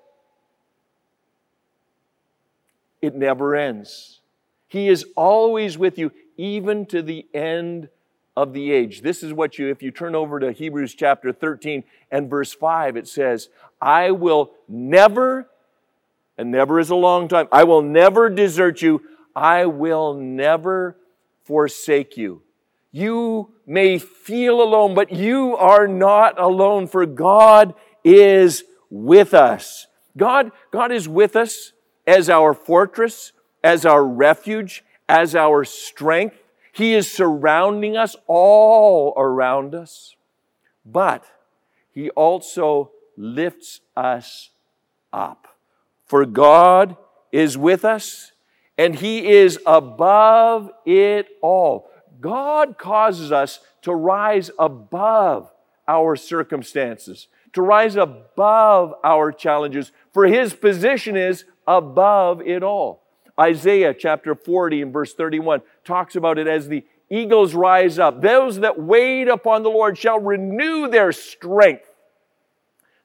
It 3.01 3.15
never 3.15 3.55
ends. 3.55 4.21
He 4.67 4.89
is 4.89 5.05
always 5.15 5.79
with 5.79 5.99
you, 5.99 6.11
even 6.37 6.87
to 6.87 7.03
the 7.03 7.27
end 7.33 7.91
of 8.37 8.53
the 8.53 8.73
age. 8.73 9.03
This 9.03 9.23
is 9.23 9.33
what 9.33 9.59
you, 9.59 9.69
if 9.69 9.83
you 9.83 9.91
turn 9.91 10.15
over 10.15 10.41
to 10.41 10.51
Hebrews 10.51 10.95
chapter 10.95 11.33
13 11.33 11.85
and 12.11 12.29
verse 12.29 12.53
5, 12.53 12.97
it 12.97 13.07
says, 13.07 13.51
I 13.81 14.11
will 14.11 14.53
never, 14.67 15.49
and 16.37 16.51
never 16.51 16.79
is 16.79 16.91
a 16.91 16.97
long 16.97 17.29
time, 17.29 17.49
I 17.53 17.65
will 17.65 17.83
never 17.83 18.29
desert 18.29 18.83
you. 18.83 19.03
I 19.35 19.67
will 19.67 20.15
never 20.15 20.97
forsake 21.45 22.17
you. 22.17 22.43
You 22.93 23.53
may 23.67 23.99
feel 23.99 24.63
alone, 24.63 24.95
but 24.95 25.13
you 25.13 25.57
are 25.57 25.89
not 25.89 26.41
alone, 26.41 26.87
for 26.87 27.07
God 27.07 27.75
is 28.05 28.65
with 28.91 29.35
us. 29.35 29.89
God, 30.17 30.53
God 30.71 30.93
is 30.93 31.09
with 31.09 31.35
us 31.35 31.73
as 32.07 32.31
our 32.31 32.55
fortress, 32.55 33.33
as 33.65 33.85
our 33.85 34.05
refuge, 34.05 34.85
as 35.09 35.35
our 35.35 35.65
strength. 35.65 36.37
He 36.73 36.95
is 36.95 37.11
surrounding 37.11 37.97
us 37.97 38.15
all 38.27 39.13
around 39.17 39.75
us. 39.75 40.15
But 40.85 41.25
He 41.91 42.11
also 42.11 42.93
lifts 43.17 43.81
us 43.97 44.51
up. 45.13 45.54
For 46.07 46.27
God 46.27 46.97
is 47.33 47.57
with 47.57 47.85
us 47.85 48.33
and 48.77 48.95
He 48.95 49.27
is 49.31 49.59
above 49.67 50.71
it 50.85 51.29
all. 51.41 51.91
God 52.21 52.79
causes 52.79 53.33
us 53.33 53.61
to 53.83 53.93
rise 53.95 54.51
above 54.59 55.51
our 55.87 56.17
circumstances, 56.17 57.29
to 57.53 57.63
rise 57.63 57.97
above 57.97 58.95
our 59.05 59.31
challenges, 59.31 59.93
for 60.13 60.27
His 60.27 60.55
position 60.55 61.17
is 61.17 61.45
above 61.67 62.41
it 62.43 62.63
all. 62.63 63.03
Isaiah 63.39 63.95
chapter 63.95 64.35
40 64.35 64.83
and 64.83 64.93
verse 64.93 65.13
31 65.15 65.63
talks 65.85 66.17
about 66.17 66.39
it 66.39 66.47
as 66.47 66.69
the 66.69 66.85
eagles 67.11 67.55
rise 67.55 67.99
up. 67.99 68.23
Those 68.23 68.61
that 68.61 68.81
wait 68.81 69.29
upon 69.29 69.63
the 69.63 69.71
Lord 69.71 69.99
shall 69.99 70.21
renew 70.21 70.89
their 70.89 71.13
strength. 71.13 71.89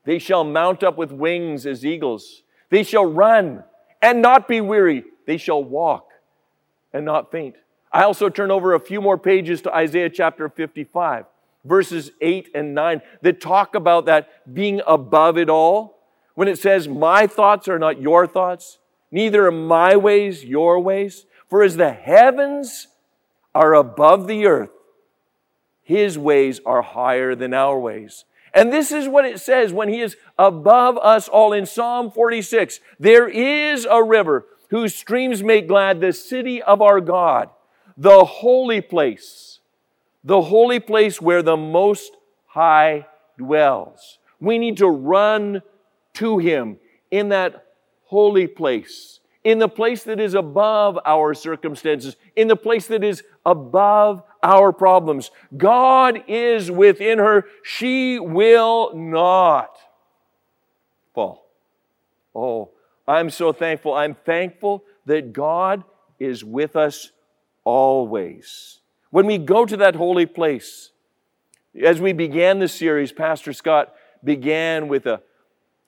They 0.05 0.19
shall 0.19 0.43
mount 0.43 0.83
up 0.83 0.97
with 0.97 1.11
wings 1.11 1.65
as 1.65 1.85
eagles. 1.85 2.43
They 2.69 2.83
shall 2.83 3.05
run 3.05 3.63
and 4.01 4.21
not 4.21 4.47
be 4.47 4.61
weary. 4.61 5.03
They 5.25 5.37
shall 5.37 5.63
walk 5.63 6.09
and 6.93 7.05
not 7.05 7.31
faint. 7.31 7.55
I 7.91 8.03
also 8.03 8.29
turn 8.29 8.51
over 8.51 8.73
a 8.73 8.79
few 8.79 9.01
more 9.01 9.17
pages 9.17 9.61
to 9.63 9.75
Isaiah 9.75 10.09
chapter 10.09 10.47
55, 10.47 11.25
verses 11.65 12.11
8 12.21 12.49
and 12.53 12.75
9, 12.75 13.01
that 13.21 13.41
talk 13.41 13.75
about 13.75 14.05
that 14.05 14.53
being 14.53 14.81
above 14.85 15.37
it 15.37 15.49
all. 15.49 15.97
When 16.35 16.47
it 16.47 16.59
says, 16.59 16.87
My 16.87 17.27
thoughts 17.27 17.67
are 17.67 17.79
not 17.79 18.01
your 18.01 18.27
thoughts, 18.27 18.79
neither 19.11 19.47
are 19.47 19.51
my 19.51 19.95
ways 19.95 20.45
your 20.45 20.79
ways. 20.79 21.25
For 21.49 21.63
as 21.63 21.77
the 21.77 21.91
heavens 21.91 22.87
are 23.55 23.73
above 23.73 24.27
the 24.27 24.45
earth, 24.45 24.69
his 25.81 26.19
ways 26.19 26.61
are 26.67 26.83
higher 26.83 27.33
than 27.33 27.55
our 27.55 27.79
ways. 27.79 28.25
And 28.53 28.73
this 28.73 28.91
is 28.91 29.07
what 29.07 29.25
it 29.25 29.39
says 29.39 29.71
when 29.73 29.89
he 29.89 30.01
is 30.01 30.17
above 30.37 30.97
us 30.97 31.27
all 31.27 31.53
in 31.53 31.65
Psalm 31.65 32.11
46. 32.11 32.79
There 32.99 33.27
is 33.27 33.85
a 33.85 34.03
river 34.03 34.45
whose 34.69 34.95
streams 34.95 35.43
make 35.43 35.67
glad 35.67 35.99
the 35.99 36.13
city 36.13 36.61
of 36.61 36.81
our 36.81 37.01
God, 37.01 37.49
the 37.97 38.23
holy 38.25 38.81
place, 38.81 39.59
the 40.23 40.41
holy 40.43 40.79
place 40.79 41.21
where 41.21 41.41
the 41.41 41.57
Most 41.57 42.15
High 42.47 43.05
dwells. 43.37 44.17
We 44.39 44.57
need 44.57 44.77
to 44.77 44.87
run 44.87 45.61
to 46.15 46.37
Him 46.37 46.77
in 47.11 47.29
that 47.29 47.65
holy 48.05 48.47
place, 48.47 49.18
in 49.49 49.57
the 49.57 49.67
place 49.67 50.03
that 50.03 50.19
is 50.19 50.35
above 50.35 50.99
our 51.05 51.33
circumstances, 51.33 52.15
in 52.35 52.47
the 52.47 52.55
place 52.55 52.85
that 52.85 53.03
is 53.03 53.23
above 53.43 54.21
our 54.43 54.71
problems. 54.71 55.31
God 55.57 56.23
is 56.27 56.69
within 56.69 57.17
her. 57.17 57.45
She 57.63 58.19
will 58.19 58.93
not 58.93 59.75
fall. 61.15 61.49
Oh, 62.35 62.69
I'm 63.07 63.31
so 63.31 63.51
thankful. 63.51 63.95
I'm 63.95 64.13
thankful 64.13 64.83
that 65.07 65.33
God 65.33 65.83
is 66.19 66.43
with 66.43 66.75
us 66.75 67.11
always. 67.63 68.81
When 69.09 69.25
we 69.25 69.39
go 69.39 69.65
to 69.65 69.77
that 69.77 69.95
holy 69.95 70.27
place, 70.27 70.91
as 71.83 71.99
we 71.99 72.13
began 72.13 72.59
this 72.59 72.73
series, 72.73 73.11
Pastor 73.11 73.51
Scott 73.53 73.95
began 74.23 74.87
with 74.87 75.07
a, 75.07 75.23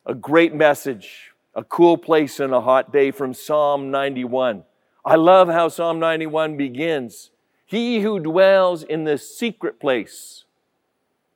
a 0.04 0.16
great 0.16 0.56
message, 0.56 1.31
a 1.56 1.64
cool 1.64 1.98
place 1.98 2.40
and 2.40 2.54
a 2.54 2.62
hot 2.62 2.92
day 2.94 3.12
from 3.12 3.34
Psalm 3.34 3.92
91. 3.92 4.64
I 5.04 5.16
love 5.16 5.48
how 5.48 5.68
Psalm 5.68 6.00
91 6.00 6.58
begins. 6.58 7.32
He 7.66 8.02
who 8.02 8.20
dwells 8.20 8.84
in 8.84 9.04
the 9.04 9.18
secret 9.18 9.80
place, 9.80 10.46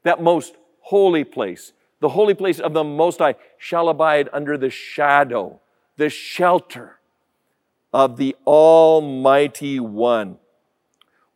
that 0.03 0.21
most 0.21 0.55
holy 0.81 1.23
place, 1.23 1.73
the 1.99 2.09
holy 2.09 2.33
place 2.33 2.59
of 2.59 2.73
the 2.73 2.83
Most 2.83 3.19
High, 3.19 3.35
shall 3.57 3.89
abide 3.89 4.29
under 4.31 4.57
the 4.57 4.69
shadow 4.69 5.59
the 5.97 6.09
shelter 6.09 6.99
of 7.93 8.17
the 8.17 8.35
Almighty 8.45 9.79
One. 9.79 10.37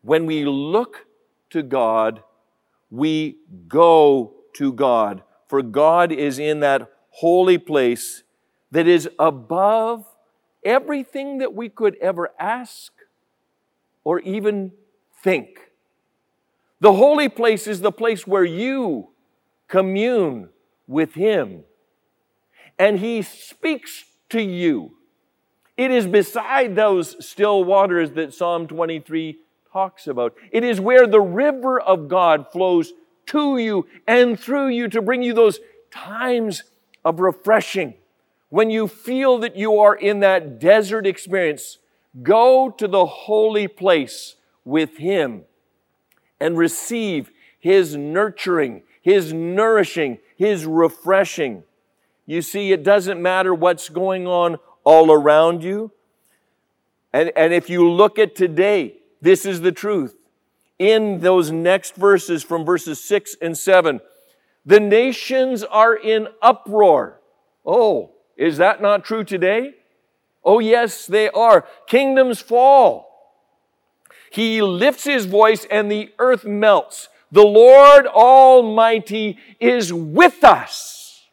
When 0.01 0.25
we 0.25 0.45
look 0.45 1.05
to 1.49 1.63
God, 1.63 2.23
we 2.91 3.37
go 3.67 4.33
to 4.53 4.73
God. 4.73 5.23
For 5.47 5.61
God 5.61 6.11
is 6.11 6.37
in 6.37 6.59
that 6.59 6.91
holy 7.09 7.57
place 7.57 8.23
that 8.71 8.87
is 8.87 9.09
above 9.17 10.05
everything 10.63 11.39
that 11.39 11.53
we 11.53 11.69
could 11.69 11.95
ever 12.01 12.31
ask 12.39 12.91
or 14.03 14.19
even 14.19 14.71
think. 15.23 15.71
The 16.79 16.93
holy 16.93 17.29
place 17.29 17.67
is 17.67 17.81
the 17.81 17.91
place 17.91 18.25
where 18.25 18.45
you 18.45 19.09
commune 19.67 20.49
with 20.87 21.13
Him 21.13 21.63
and 22.77 22.99
He 22.99 23.21
speaks 23.21 24.05
to 24.29 24.41
you. 24.41 24.95
It 25.75 25.91
is 25.91 26.07
beside 26.07 26.75
those 26.75 27.25
still 27.25 27.63
waters 27.63 28.11
that 28.11 28.33
Psalm 28.33 28.67
23 28.67 29.37
talks 29.71 30.07
about. 30.07 30.33
It 30.51 30.63
is 30.63 30.79
where 30.79 31.07
the 31.07 31.21
river 31.21 31.79
of 31.79 32.07
God 32.07 32.51
flows 32.51 32.93
to 33.27 33.57
you 33.57 33.87
and 34.07 34.39
through 34.39 34.69
you 34.69 34.87
to 34.89 35.01
bring 35.01 35.21
you 35.21 35.33
those 35.33 35.59
times 35.91 36.63
of 37.05 37.19
refreshing. 37.19 37.93
When 38.49 38.71
you 38.71 38.87
feel 38.87 39.37
that 39.39 39.55
you 39.55 39.79
are 39.79 39.95
in 39.95 40.19
that 40.21 40.59
desert 40.59 41.05
experience, 41.05 41.77
go 42.23 42.69
to 42.71 42.87
the 42.87 43.05
holy 43.05 43.67
place 43.67 44.35
with 44.65 44.97
Him 44.97 45.43
and 46.39 46.57
receive 46.57 47.31
His 47.59 47.95
nurturing, 47.95 48.83
His 49.01 49.31
nourishing, 49.31 50.17
His 50.35 50.65
refreshing. 50.65 51.63
You 52.25 52.41
see, 52.41 52.71
it 52.71 52.83
doesn't 52.83 53.21
matter 53.21 53.53
what's 53.53 53.89
going 53.89 54.27
on 54.27 54.57
all 54.83 55.11
around 55.11 55.63
you. 55.63 55.91
And, 57.13 57.31
and 57.35 57.53
if 57.53 57.69
you 57.69 57.89
look 57.89 58.19
at 58.19 58.35
today, 58.35 58.97
this 59.21 59.45
is 59.45 59.61
the 59.61 59.71
truth. 59.71 60.15
In 60.77 61.19
those 61.19 61.51
next 61.51 61.95
verses 61.95 62.43
from 62.43 62.65
verses 62.65 63.03
6 63.03 63.35
and 63.41 63.57
7, 63.57 63.99
the 64.65 64.79
nations 64.79 65.63
are 65.63 65.95
in 65.95 66.27
uproar. 66.41 67.19
Oh, 67.65 68.11
is 68.39 68.57
that 68.57 68.81
not 68.81 69.03
true 69.03 69.25
today? 69.25 69.73
Oh, 70.45 70.59
yes, 70.59 71.05
they 71.05 71.29
are. 71.29 71.67
Kingdoms 71.87 72.39
fall. 72.39 73.35
He 74.31 74.61
lifts 74.61 75.03
his 75.03 75.25
voice 75.25 75.67
and 75.69 75.91
the 75.91 76.13
earth 76.19 76.45
melts. 76.45 77.09
The 77.33 77.43
Lord 77.43 78.07
Almighty 78.07 79.37
is 79.59 79.91
with 79.91 80.45
us. 80.45 81.27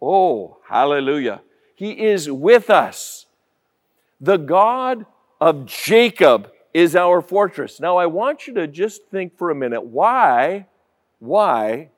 Oh, 0.00 0.58
hallelujah. 0.68 1.42
He 1.74 1.90
is 1.90 2.30
with 2.30 2.70
us. 2.70 3.26
The 4.20 4.36
God 4.36 5.04
of 5.40 5.66
Jacob 5.66 6.52
is 6.72 6.94
our 6.94 7.20
fortress. 7.20 7.80
Now, 7.80 7.96
I 7.96 8.06
want 8.06 8.46
you 8.46 8.54
to 8.54 8.68
just 8.68 9.08
think 9.10 9.36
for 9.36 9.50
a 9.50 9.54
minute 9.54 9.84
why, 9.84 10.68
why 11.18 11.90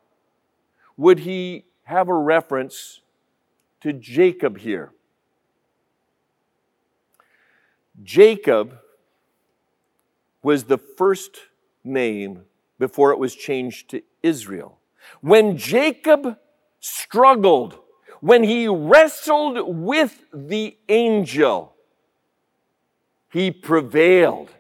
would 0.97 1.19
he 1.21 1.65
have 1.85 2.09
a 2.09 2.15
reference 2.15 3.03
to 3.81 3.93
Jacob 3.93 4.59
here? 4.59 4.93
Jacob 8.03 8.79
was 10.43 10.65
the 10.65 10.79
first 10.79 11.39
name 11.85 12.45
before 12.79 13.11
it 13.11 13.19
was 13.19 13.35
changed 13.35 13.91
to 13.91 14.03
Israel. 14.23 14.79
When 15.21 15.57
Jacob 15.57 16.39
struggled, 16.81 17.79
when 18.21 18.45
he 18.45 18.69
wrestled 18.69 19.59
with 19.67 20.25
the 20.33 20.77
angel, 20.89 21.75
he 23.31 23.51
prevailed 23.51 24.51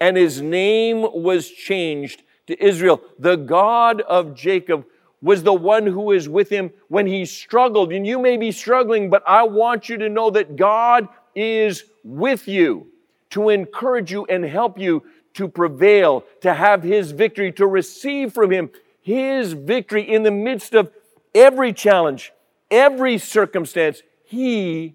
and 0.00 0.16
his 0.16 0.40
name 0.40 1.02
was 1.02 1.48
changed 1.50 2.22
to 2.46 2.62
Israel. 2.62 3.00
The 3.18 3.36
God 3.36 4.00
of 4.02 4.34
Jacob 4.34 4.86
was 5.24 5.42
the 5.42 5.54
one 5.54 5.86
who 5.86 6.02
was 6.02 6.28
with 6.28 6.50
him 6.50 6.70
when 6.88 7.06
he 7.06 7.24
struggled. 7.24 7.94
And 7.94 8.06
you 8.06 8.18
may 8.18 8.36
be 8.36 8.52
struggling, 8.52 9.08
but 9.08 9.22
I 9.26 9.44
want 9.44 9.88
you 9.88 9.96
to 9.96 10.10
know 10.10 10.28
that 10.30 10.54
God 10.54 11.08
is 11.34 11.84
with 12.04 12.46
you 12.46 12.88
to 13.30 13.48
encourage 13.48 14.12
you 14.12 14.26
and 14.26 14.44
help 14.44 14.78
you 14.78 15.02
to 15.32 15.48
prevail, 15.48 16.24
to 16.42 16.52
have 16.52 16.82
his 16.82 17.12
victory, 17.12 17.50
to 17.52 17.66
receive 17.66 18.34
from 18.34 18.52
him 18.52 18.68
his 19.00 19.54
victory 19.54 20.02
in 20.02 20.24
the 20.24 20.30
midst 20.30 20.74
of 20.74 20.92
every 21.34 21.72
challenge, 21.72 22.30
every 22.70 23.16
circumstance. 23.16 24.02
He 24.26 24.94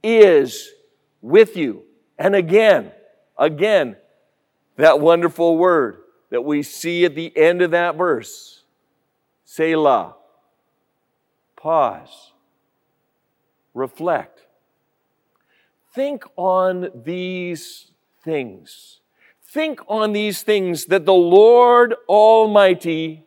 is 0.00 0.70
with 1.20 1.56
you. 1.56 1.82
And 2.16 2.36
again, 2.36 2.92
again, 3.36 3.96
that 4.76 5.00
wonderful 5.00 5.58
word 5.58 5.98
that 6.30 6.42
we 6.42 6.62
see 6.62 7.04
at 7.04 7.16
the 7.16 7.36
end 7.36 7.62
of 7.62 7.72
that 7.72 7.96
verse 7.96 8.63
Selah. 9.44 10.16
Pause. 11.56 12.32
Reflect. 13.72 14.46
Think 15.94 16.24
on 16.36 16.90
these 16.94 17.90
things. 18.22 19.00
Think 19.42 19.80
on 19.86 20.12
these 20.12 20.42
things 20.42 20.86
that 20.86 21.06
the 21.06 21.14
Lord 21.14 21.94
Almighty 22.08 23.26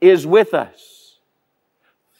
is 0.00 0.26
with 0.26 0.52
us. 0.52 1.18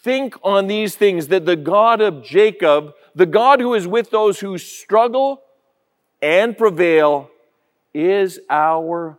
Think 0.03 0.37
on 0.45 0.69
these 0.69 0.95
things 0.95 1.27
that 1.29 1.47
the 1.47 1.57
God 1.57 2.01
of 2.01 2.23
Jacob, 2.23 2.95
the 3.15 3.27
God 3.27 3.61
who 3.61 3.75
is 3.75 3.89
with 3.89 4.11
those 4.11 4.39
who 4.39 4.57
struggle 4.57 5.43
and 6.23 6.57
prevail, 6.57 7.29
is 7.93 8.39
our 8.49 9.19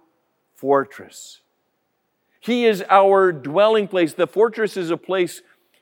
fortress. 0.55 1.41
He 2.47 2.65
is 2.65 2.81
our 2.89 3.33
dwelling 3.33 3.89
place. 3.89 4.13
The 4.13 4.25
fortress 4.25 4.77
is 4.77 4.89
a 4.89 4.95
place 4.95 5.41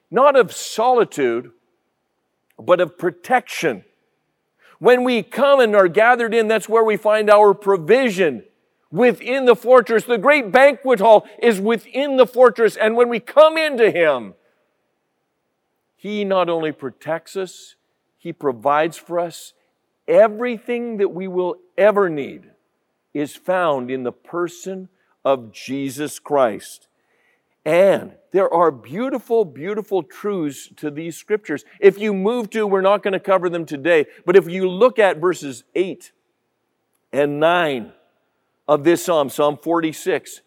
not 0.10 0.36
of 0.36 0.52
solitude, 0.52 1.52
but 2.58 2.82
of 2.82 2.98
protection. 2.98 3.86
When 4.80 5.04
we 5.04 5.22
come 5.22 5.60
and 5.60 5.76
are 5.76 5.88
gathered 5.88 6.34
in, 6.34 6.48
that's 6.48 6.68
where 6.68 6.84
we 6.84 6.98
find 6.98 7.30
our 7.30 7.54
provision 7.54 8.44
within 8.92 9.46
the 9.46 9.56
fortress. 9.56 10.06
The 10.06 10.18
great 10.18 10.52
banquet 10.52 11.00
hall 11.00 11.28
is 11.40 11.62
within 11.62 12.18
the 12.18 12.26
fortress. 12.26 12.76
And 12.76 12.96
when 12.96 13.10
we 13.10 13.20
come 13.20 13.58
into 13.58 13.92
Him, 13.92 14.34
He 15.96 16.26
not 16.26 16.50
only 16.50 16.72
protects 16.72 17.36
us, 17.36 17.76
He 18.18 18.34
provides 18.34 18.98
for 18.98 19.20
us 19.20 19.54
everything 20.08 20.98
that 20.98 21.10
we 21.10 21.28
will 21.28 21.58
ever 21.78 22.10
need 22.10 22.50
is 23.14 23.36
found 23.36 23.92
in 23.92 24.02
the 24.02 24.12
person 24.12 24.90
of 25.26 25.52
Jesus 25.52 26.20
Christ. 26.20 26.88
And 27.66 28.14
there 28.32 28.54
are 28.54 28.70
beautiful, 28.70 29.44
beautiful 29.44 30.04
truths 30.04 30.70
to 30.76 30.92
these 30.92 31.18
scriptures. 31.18 31.66
If 31.80 31.98
you 31.98 32.14
move 32.14 32.52
to, 32.52 32.68
we're 32.68 32.82
not 32.82 33.02
going 33.02 33.14
to 33.14 33.20
cover 33.20 33.50
them 33.50 33.66
today, 33.66 34.06
but 34.24 34.36
if 34.36 34.48
you 34.48 34.70
look 34.70 35.00
at 35.00 35.18
verses 35.18 35.64
8 35.74 36.12
and 37.12 37.40
9 37.40 37.92
of 38.68 38.84
this 38.84 39.04
psalm, 39.04 39.30
Psalm 39.30 39.58
46, 39.58 40.42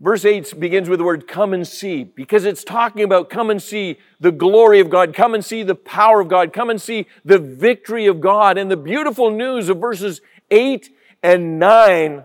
verse 0.00 0.24
8 0.24 0.58
begins 0.58 0.88
with 0.88 0.98
the 0.98 1.04
word 1.04 1.28
come 1.28 1.54
and 1.54 1.66
see, 1.66 2.02
because 2.02 2.44
it's 2.44 2.64
talking 2.64 3.04
about 3.04 3.30
come 3.30 3.48
and 3.48 3.62
see 3.62 3.98
the 4.18 4.32
glory 4.32 4.80
of 4.80 4.90
God, 4.90 5.14
come 5.14 5.32
and 5.32 5.44
see 5.44 5.62
the 5.62 5.76
power 5.76 6.20
of 6.20 6.28
God, 6.28 6.52
come 6.52 6.70
and 6.70 6.82
see 6.82 7.06
the 7.24 7.38
victory 7.38 8.06
of 8.06 8.20
God. 8.20 8.58
And 8.58 8.68
the 8.68 8.76
beautiful 8.76 9.30
news 9.30 9.68
of 9.68 9.78
verses 9.78 10.20
8 10.50 10.90
and 11.22 11.60
9 11.60 12.24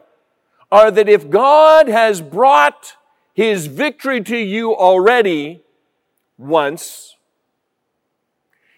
are 0.71 0.91
that 0.91 1.09
if 1.09 1.29
God 1.29 1.87
has 1.87 2.21
brought 2.21 2.95
his 3.33 3.67
victory 3.67 4.21
to 4.23 4.37
you 4.37 4.75
already 4.75 5.61
once, 6.37 7.15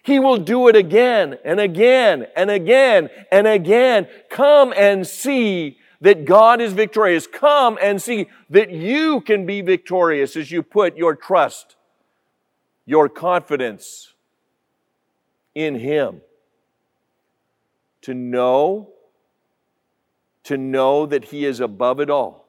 he 0.02 0.18
will 0.18 0.38
do 0.38 0.68
it 0.68 0.76
again 0.76 1.38
and 1.44 1.60
again 1.60 2.26
and 2.34 2.50
again 2.50 3.10
and 3.30 3.46
again. 3.46 4.08
Come 4.30 4.72
and 4.76 5.06
see 5.06 5.78
that 6.00 6.24
God 6.24 6.60
is 6.60 6.72
victorious. 6.72 7.26
Come 7.26 7.78
and 7.82 8.00
see 8.00 8.28
that 8.50 8.70
you 8.70 9.20
can 9.20 9.44
be 9.44 9.60
victorious 9.60 10.36
as 10.36 10.50
you 10.50 10.62
put 10.62 10.96
your 10.96 11.14
trust, 11.14 11.76
your 12.86 13.08
confidence 13.08 14.14
in 15.54 15.74
Him. 15.74 16.22
To 18.02 18.14
know 18.14 18.90
to 20.48 20.56
know 20.56 21.04
that 21.04 21.26
He 21.26 21.44
is 21.44 21.60
above 21.60 22.00
it 22.00 22.08
all. 22.08 22.48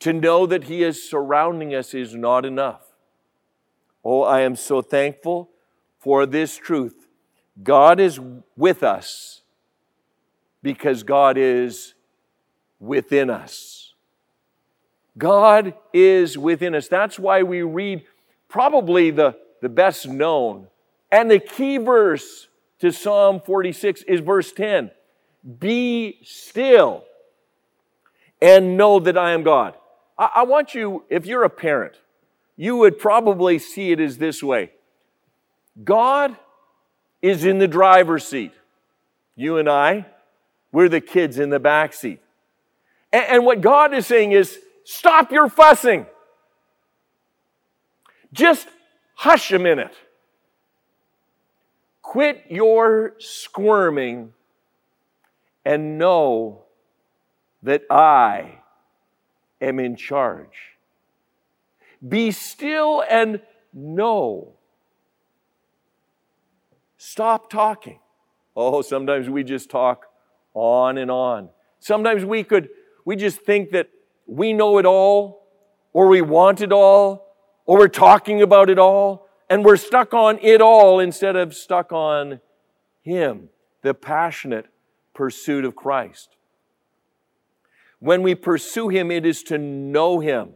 To 0.00 0.14
know 0.14 0.46
that 0.46 0.64
He 0.64 0.82
is 0.82 1.06
surrounding 1.06 1.74
us 1.74 1.92
is 1.92 2.14
not 2.14 2.46
enough. 2.46 2.80
Oh, 4.02 4.22
I 4.22 4.40
am 4.40 4.56
so 4.56 4.80
thankful 4.80 5.50
for 5.98 6.24
this 6.24 6.56
truth. 6.56 7.06
God 7.62 8.00
is 8.00 8.18
with 8.56 8.82
us 8.82 9.42
because 10.62 11.02
God 11.02 11.36
is 11.36 11.92
within 12.80 13.28
us. 13.28 13.92
God 15.18 15.74
is 15.92 16.38
within 16.38 16.74
us. 16.74 16.88
That's 16.88 17.18
why 17.18 17.42
we 17.42 17.60
read 17.60 18.04
probably 18.48 19.10
the, 19.10 19.36
the 19.60 19.68
best 19.68 20.08
known 20.08 20.68
and 21.12 21.30
the 21.30 21.40
key 21.40 21.76
verse 21.76 22.48
to 22.78 22.90
Psalm 22.90 23.42
46 23.44 24.02
is 24.04 24.20
verse 24.20 24.50
10 24.50 24.90
be 25.58 26.18
still 26.22 27.04
and 28.40 28.76
know 28.76 28.98
that 29.00 29.16
I 29.18 29.32
am 29.32 29.42
God. 29.42 29.74
I, 30.18 30.30
I 30.36 30.42
want 30.44 30.74
you, 30.74 31.04
if 31.08 31.26
you're 31.26 31.44
a 31.44 31.50
parent, 31.50 31.94
you 32.56 32.76
would 32.76 32.98
probably 32.98 33.58
see 33.58 33.90
it 33.92 34.00
as 34.00 34.18
this 34.18 34.42
way 34.42 34.70
God 35.82 36.36
is 37.20 37.44
in 37.44 37.58
the 37.58 37.68
driver's 37.68 38.26
seat. 38.26 38.52
You 39.36 39.58
and 39.58 39.68
I, 39.68 40.06
we're 40.72 40.88
the 40.88 41.00
kids 41.00 41.38
in 41.38 41.50
the 41.50 41.58
back 41.58 41.92
seat. 41.92 42.20
And, 43.12 43.24
and 43.28 43.46
what 43.46 43.60
God 43.60 43.92
is 43.94 44.06
saying 44.06 44.32
is 44.32 44.58
stop 44.84 45.32
your 45.32 45.48
fussing. 45.48 46.06
Just 48.32 48.68
hush 49.14 49.52
a 49.52 49.58
minute. 49.58 49.94
Quit 52.02 52.44
your 52.50 53.14
squirming 53.18 54.32
and 55.64 55.98
know 55.98 56.64
that 57.62 57.82
I 57.90 58.58
am 59.60 59.78
in 59.78 59.96
charge. 59.96 60.76
Be 62.06 62.30
still 62.30 63.02
and 63.08 63.40
know. 63.72 64.54
Stop 66.98 67.50
talking. 67.50 67.98
Oh, 68.56 68.82
sometimes 68.82 69.28
we 69.28 69.42
just 69.42 69.70
talk 69.70 70.06
on 70.52 70.98
and 70.98 71.10
on. 71.10 71.48
Sometimes 71.80 72.24
we 72.24 72.44
could, 72.44 72.68
we 73.04 73.16
just 73.16 73.40
think 73.40 73.72
that 73.72 73.88
we 74.26 74.52
know 74.52 74.78
it 74.78 74.86
all, 74.86 75.48
or 75.92 76.08
we 76.08 76.22
want 76.22 76.60
it 76.60 76.72
all, 76.72 77.34
or 77.66 77.78
we're 77.78 77.88
talking 77.88 78.42
about 78.42 78.70
it 78.70 78.78
all, 78.78 79.28
and 79.50 79.64
we're 79.64 79.76
stuck 79.76 80.14
on 80.14 80.38
it 80.40 80.60
all 80.60 81.00
instead 81.00 81.36
of 81.36 81.54
stuck 81.54 81.92
on 81.92 82.40
Him, 83.02 83.48
the 83.82 83.94
passionate 83.94 84.66
pursuit 85.14 85.64
of 85.64 85.74
Christ. 85.74 86.36
When 87.98 88.22
we 88.22 88.34
pursue 88.34 88.88
Him, 88.88 89.10
it 89.10 89.24
is 89.24 89.42
to 89.44 89.58
know 89.58 90.20
Him. 90.20 90.50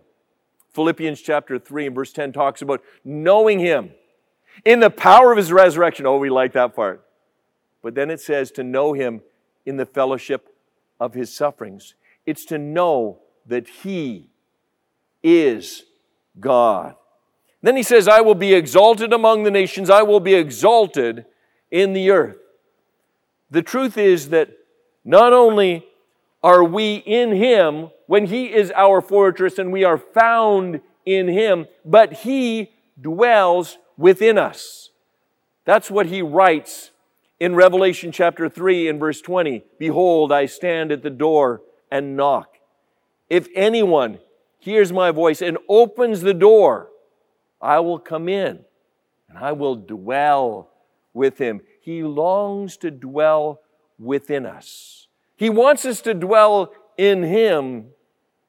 Philippians 0.74 1.20
chapter 1.22 1.58
3 1.58 1.86
and 1.86 1.94
verse 1.94 2.12
10 2.12 2.32
talks 2.32 2.60
about 2.60 2.82
knowing 3.04 3.58
Him 3.58 3.92
in 4.64 4.80
the 4.80 4.90
power 4.90 5.32
of 5.32 5.38
His 5.38 5.52
resurrection. 5.52 6.06
Oh, 6.06 6.18
we 6.18 6.30
like 6.30 6.52
that 6.52 6.74
part. 6.76 7.04
But 7.82 7.94
then 7.94 8.10
it 8.10 8.20
says 8.20 8.50
to 8.52 8.62
know 8.62 8.92
Him 8.92 9.22
in 9.64 9.76
the 9.76 9.86
fellowship 9.86 10.54
of 11.00 11.14
His 11.14 11.34
sufferings. 11.34 11.94
It's 12.26 12.44
to 12.46 12.58
know 12.58 13.20
that 13.46 13.68
He 13.68 14.28
is 15.22 15.84
God. 16.38 16.94
Then 17.62 17.76
he 17.76 17.82
says, 17.82 18.06
I 18.06 18.20
will 18.20 18.34
be 18.34 18.54
exalted 18.54 19.12
among 19.12 19.42
the 19.42 19.50
nations, 19.50 19.90
I 19.90 20.02
will 20.02 20.20
be 20.20 20.34
exalted 20.34 21.26
in 21.70 21.92
the 21.92 22.10
earth. 22.10 22.36
The 23.50 23.62
truth 23.62 23.96
is 23.96 24.28
that 24.30 24.50
not 25.04 25.32
only 25.32 25.86
are 26.42 26.62
we 26.62 26.96
in 26.96 27.32
him 27.32 27.90
when 28.06 28.26
he 28.26 28.52
is 28.52 28.70
our 28.76 29.00
fortress 29.00 29.58
and 29.58 29.72
we 29.72 29.84
are 29.84 29.98
found 29.98 30.80
in 31.04 31.28
him, 31.28 31.66
but 31.84 32.12
he 32.12 32.70
dwells 33.00 33.78
within 33.96 34.38
us. 34.38 34.90
That's 35.64 35.90
what 35.90 36.06
he 36.06 36.22
writes 36.22 36.90
in 37.40 37.54
Revelation 37.54 38.12
chapter 38.12 38.48
3 38.48 38.88
and 38.88 39.00
verse 39.00 39.20
20. 39.20 39.64
Behold, 39.78 40.32
I 40.32 40.46
stand 40.46 40.92
at 40.92 41.02
the 41.02 41.10
door 41.10 41.62
and 41.90 42.16
knock. 42.16 42.56
If 43.28 43.48
anyone 43.54 44.18
hears 44.58 44.92
my 44.92 45.10
voice 45.10 45.40
and 45.40 45.58
opens 45.68 46.20
the 46.20 46.34
door, 46.34 46.88
I 47.60 47.80
will 47.80 47.98
come 47.98 48.28
in 48.28 48.64
and 49.28 49.38
I 49.38 49.52
will 49.52 49.76
dwell 49.76 50.70
with 51.12 51.38
him. 51.38 51.60
He 51.88 52.02
longs 52.02 52.76
to 52.78 52.90
dwell 52.90 53.62
within 53.98 54.44
us. 54.44 55.06
He 55.36 55.48
wants 55.48 55.86
us 55.86 56.02
to 56.02 56.12
dwell 56.12 56.70
in 56.98 57.22
him, 57.22 57.92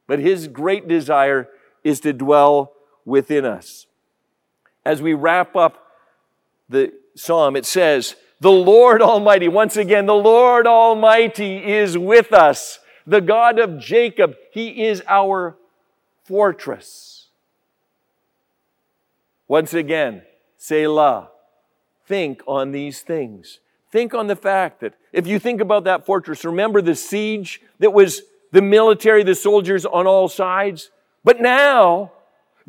but 0.08 0.19
his 0.19 0.49
great 0.49 0.89
desire 0.89 1.47
is 1.82 2.02
to 2.02 2.12
dwell 2.12 2.73
within 3.06 3.45
us. 3.45 3.88
As 4.84 5.02
we 5.02 5.13
wrap 5.13 5.56
up 5.56 5.78
the 6.67 6.91
psalm, 7.15 7.56
it 7.56 7.65
says, 7.65 8.17
The 8.41 8.52
Lord 8.52 9.02
Almighty, 9.02 9.47
once 9.47 9.78
again, 9.78 10.06
the 10.06 10.13
Lord 10.15 10.67
Almighty 10.67 11.63
is 11.63 11.97
with 11.97 12.34
us. 12.34 12.80
The 13.08 13.21
God 13.21 13.58
of 13.58 13.80
Jacob, 13.80 14.36
He 14.52 14.84
is 14.84 15.02
our 15.08 15.56
fortress. 16.25 17.30
Once 19.47 19.73
again, 19.73 20.23
Selah. 20.58 21.30
Think 22.10 22.41
on 22.48 22.72
these 22.72 23.02
things. 23.04 23.60
Think 23.91 24.15
on 24.15 24.26
the 24.26 24.36
fact 24.36 24.82
that 24.82 24.95
if 25.13 25.28
you 25.28 25.38
think 25.38 25.62
about 25.62 25.84
that 25.84 26.08
fortress, 26.08 26.43
remember 26.43 26.82
the 26.82 26.95
siege 26.95 27.62
that 27.78 27.93
was 27.93 28.24
the 28.52 28.63
military, 28.63 29.22
the 29.22 29.36
soldiers 29.36 29.86
on 29.86 30.08
all 30.08 30.28
sides? 30.28 30.89
But 31.24 31.39
now, 31.39 32.12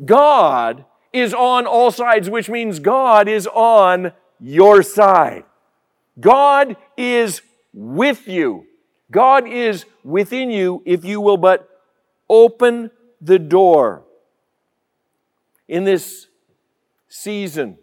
God 0.05 0.85
is 1.11 1.33
on 1.33 1.65
all 1.65 1.89
sides, 1.89 2.29
which 2.29 2.51
means 2.51 2.77
God 2.77 3.27
is 3.27 3.47
on 3.47 4.11
your 4.39 4.83
side. 4.83 5.43
God 6.19 6.77
is 6.95 7.41
with 7.73 8.27
you. 8.27 8.67
God 9.09 9.47
is 9.47 9.85
within 10.03 10.51
you 10.51 10.83
if 10.85 11.03
you 11.03 11.19
will 11.19 11.37
but 11.37 11.67
open 12.29 12.91
the 13.19 13.39
door. 13.39 14.03
In 15.67 15.83
this 15.83 16.27
season 17.09 17.79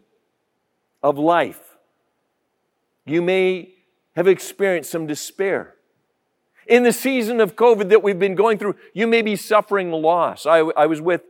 of 1.03 1.19
life, 1.19 1.77
you 3.05 3.23
may 3.23 3.75
have 4.17 4.27
experienced 4.27 4.91
some 4.91 5.07
despair. 5.07 5.75
In 6.67 6.83
the 6.83 6.93
season 6.93 7.41
of 7.41 7.57
COVID 7.57 7.89
that 7.89 8.03
we've 8.03 8.19
been 8.19 8.35
going 8.35 8.59
through, 8.59 8.77
you 8.93 9.07
may 9.07 9.23
be 9.23 9.37
suffering 9.37 9.91
loss. 9.91 10.45
I, 10.45 10.59
I 10.59 10.87
was 10.87 11.01
with 11.01 11.23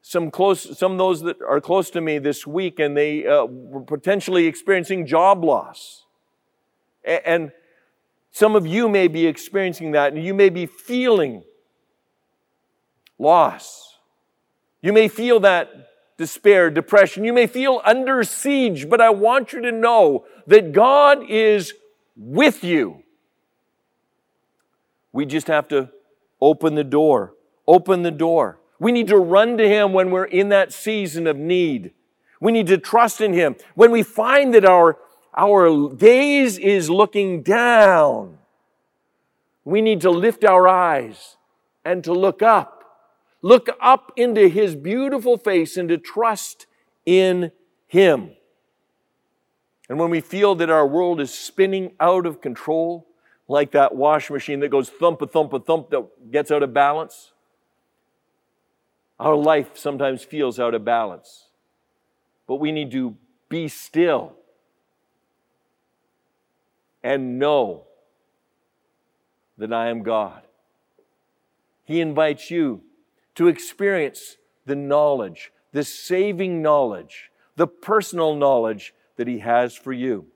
some 0.00 0.30
close, 0.30 0.78
some 0.78 0.92
of 0.92 0.98
those 0.98 1.20
that 1.22 1.40
are 1.42 1.60
close 1.60 1.90
to 1.90 2.00
me 2.00 2.18
this 2.18 2.46
week, 2.46 2.78
and 2.78 2.96
they 2.96 3.26
uh, 3.26 3.44
were 3.44 3.82
potentially 3.82 4.46
experiencing 4.46 5.06
job 5.06 5.44
loss. 5.44 6.06
And 7.04 7.52
some 8.30 8.56
of 8.56 8.66
you 8.66 8.88
may 8.88 9.08
be 9.08 9.26
experiencing 9.26 9.92
that, 9.92 10.12
and 10.12 10.24
you 10.24 10.32
may 10.32 10.48
be 10.48 10.66
feeling 10.66 11.44
loss. 13.18 13.98
You 14.80 14.92
may 14.92 15.08
feel 15.08 15.40
that 15.40 15.88
despair, 16.22 16.70
depression. 16.70 17.24
You 17.24 17.32
may 17.32 17.48
feel 17.48 17.82
under 17.84 18.22
siege, 18.22 18.88
but 18.88 19.00
I 19.00 19.10
want 19.10 19.52
you 19.52 19.60
to 19.62 19.72
know 19.72 20.24
that 20.46 20.70
God 20.70 21.28
is 21.28 21.74
with 22.16 22.62
you. 22.62 23.02
We 25.12 25.26
just 25.26 25.48
have 25.48 25.66
to 25.68 25.90
open 26.40 26.76
the 26.76 26.84
door. 26.84 27.34
Open 27.66 28.02
the 28.02 28.12
door. 28.12 28.60
We 28.78 28.92
need 28.92 29.08
to 29.08 29.18
run 29.18 29.56
to 29.58 29.68
Him 29.68 29.92
when 29.92 30.12
we're 30.12 30.26
in 30.26 30.50
that 30.50 30.72
season 30.72 31.26
of 31.26 31.36
need. 31.36 31.90
We 32.40 32.52
need 32.52 32.68
to 32.68 32.78
trust 32.78 33.20
in 33.20 33.32
Him. 33.32 33.56
When 33.74 33.90
we 33.90 34.04
find 34.04 34.54
that 34.54 34.64
our, 34.64 34.98
our 35.36 35.88
gaze 35.88 36.56
is 36.56 36.88
looking 36.88 37.42
down, 37.42 38.38
we 39.64 39.82
need 39.82 40.00
to 40.02 40.10
lift 40.10 40.44
our 40.44 40.68
eyes 40.68 41.36
and 41.84 42.04
to 42.04 42.12
look 42.12 42.42
up 42.42 42.81
look 43.42 43.68
up 43.80 44.12
into 44.16 44.48
His 44.48 44.74
beautiful 44.74 45.36
face 45.36 45.76
and 45.76 45.88
to 45.88 45.98
trust 45.98 46.66
in 47.04 47.52
Him. 47.86 48.30
And 49.88 49.98
when 49.98 50.10
we 50.10 50.20
feel 50.20 50.54
that 50.54 50.70
our 50.70 50.86
world 50.86 51.20
is 51.20 51.34
spinning 51.34 51.92
out 52.00 52.24
of 52.24 52.40
control, 52.40 53.06
like 53.48 53.72
that 53.72 53.94
wash 53.94 54.30
machine 54.30 54.60
that 54.60 54.70
goes 54.70 54.88
thump 54.88 55.20
a 55.20 55.26
thump 55.26 55.52
a 55.52 55.60
thump 55.60 55.90
that 55.90 56.30
gets 56.30 56.50
out 56.50 56.62
of 56.62 56.72
balance, 56.72 57.32
our 59.18 59.34
life 59.34 59.76
sometimes 59.76 60.22
feels 60.24 60.58
out 60.58 60.74
of 60.74 60.84
balance. 60.84 61.48
But 62.46 62.56
we 62.56 62.72
need 62.72 62.90
to 62.92 63.16
be 63.48 63.68
still 63.68 64.34
and 67.02 67.38
know 67.38 67.84
that 69.58 69.72
I 69.72 69.88
am 69.88 70.02
God. 70.02 70.42
He 71.84 72.00
invites 72.00 72.50
you 72.50 72.82
to 73.34 73.48
experience 73.48 74.36
the 74.66 74.76
knowledge, 74.76 75.52
the 75.72 75.84
saving 75.84 76.62
knowledge, 76.62 77.30
the 77.56 77.66
personal 77.66 78.34
knowledge 78.34 78.94
that 79.16 79.26
He 79.26 79.40
has 79.40 79.76
for 79.76 79.92
you. 79.92 80.26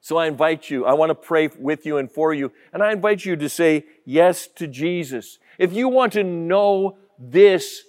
So 0.00 0.16
I 0.16 0.26
invite 0.26 0.70
you, 0.70 0.86
I 0.86 0.94
want 0.94 1.10
to 1.10 1.14
pray 1.14 1.50
with 1.58 1.84
you 1.84 1.98
and 1.98 2.10
for 2.10 2.32
you, 2.32 2.52
and 2.72 2.82
I 2.82 2.92
invite 2.92 3.24
you 3.24 3.36
to 3.36 3.48
say 3.48 3.84
yes 4.04 4.46
to 4.56 4.66
Jesus. 4.66 5.38
If 5.58 5.74
you 5.74 5.88
want 5.88 6.14
to 6.14 6.24
know 6.24 6.96
this 7.18 7.82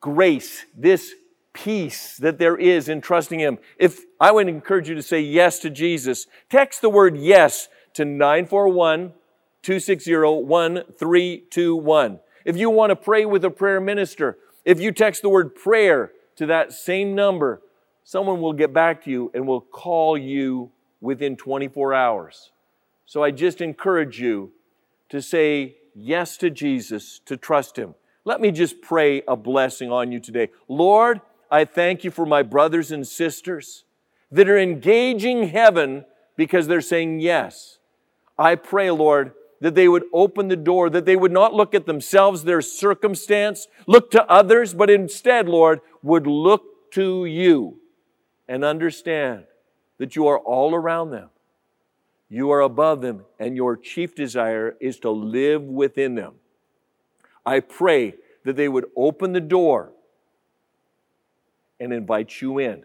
grace, 0.00 0.64
this 0.74 1.14
peace 1.52 2.16
that 2.16 2.38
there 2.38 2.56
is 2.56 2.88
in 2.88 3.02
trusting 3.02 3.38
Him, 3.38 3.58
if 3.78 4.00
I 4.18 4.32
would 4.32 4.48
encourage 4.48 4.88
you 4.88 4.94
to 4.94 5.02
say 5.02 5.20
yes 5.20 5.58
to 5.60 5.68
Jesus, 5.68 6.26
text 6.48 6.80
the 6.80 6.88
word 6.88 7.18
yes 7.18 7.68
to 7.94 8.06
941 8.06 9.12
260 9.62 10.14
1321. 10.14 12.20
If 12.48 12.56
you 12.56 12.70
want 12.70 12.88
to 12.88 12.96
pray 12.96 13.26
with 13.26 13.44
a 13.44 13.50
prayer 13.50 13.78
minister, 13.78 14.38
if 14.64 14.80
you 14.80 14.90
text 14.90 15.20
the 15.20 15.28
word 15.28 15.54
prayer 15.54 16.12
to 16.36 16.46
that 16.46 16.72
same 16.72 17.14
number, 17.14 17.60
someone 18.04 18.40
will 18.40 18.54
get 18.54 18.72
back 18.72 19.04
to 19.04 19.10
you 19.10 19.30
and 19.34 19.46
will 19.46 19.60
call 19.60 20.16
you 20.16 20.70
within 21.02 21.36
24 21.36 21.92
hours. 21.92 22.52
So 23.04 23.22
I 23.22 23.32
just 23.32 23.60
encourage 23.60 24.18
you 24.18 24.52
to 25.10 25.20
say 25.20 25.76
yes 25.94 26.38
to 26.38 26.48
Jesus, 26.48 27.20
to 27.26 27.36
trust 27.36 27.76
Him. 27.76 27.94
Let 28.24 28.40
me 28.40 28.50
just 28.50 28.80
pray 28.80 29.22
a 29.28 29.36
blessing 29.36 29.92
on 29.92 30.10
you 30.10 30.18
today. 30.18 30.48
Lord, 30.68 31.20
I 31.50 31.66
thank 31.66 32.02
you 32.02 32.10
for 32.10 32.24
my 32.24 32.42
brothers 32.42 32.90
and 32.90 33.06
sisters 33.06 33.84
that 34.32 34.48
are 34.48 34.58
engaging 34.58 35.48
heaven 35.48 36.06
because 36.34 36.66
they're 36.66 36.80
saying 36.80 37.20
yes. 37.20 37.78
I 38.38 38.54
pray, 38.54 38.90
Lord, 38.90 39.34
that 39.60 39.74
they 39.74 39.88
would 39.88 40.04
open 40.12 40.48
the 40.48 40.56
door, 40.56 40.88
that 40.90 41.04
they 41.04 41.16
would 41.16 41.32
not 41.32 41.54
look 41.54 41.74
at 41.74 41.86
themselves, 41.86 42.44
their 42.44 42.62
circumstance, 42.62 43.66
look 43.86 44.10
to 44.12 44.24
others, 44.30 44.74
but 44.74 44.90
instead, 44.90 45.48
Lord, 45.48 45.80
would 46.02 46.26
look 46.26 46.90
to 46.92 47.24
you 47.24 47.80
and 48.48 48.64
understand 48.64 49.44
that 49.98 50.16
you 50.16 50.26
are 50.26 50.38
all 50.38 50.74
around 50.74 51.10
them. 51.10 51.30
You 52.28 52.50
are 52.50 52.60
above 52.60 53.00
them, 53.00 53.24
and 53.38 53.56
your 53.56 53.76
chief 53.76 54.14
desire 54.14 54.76
is 54.80 54.98
to 55.00 55.10
live 55.10 55.62
within 55.62 56.14
them. 56.14 56.34
I 57.44 57.60
pray 57.60 58.14
that 58.44 58.56
they 58.56 58.68
would 58.68 58.86
open 58.96 59.32
the 59.32 59.40
door 59.40 59.92
and 61.80 61.92
invite 61.92 62.40
you 62.40 62.58
in, 62.58 62.84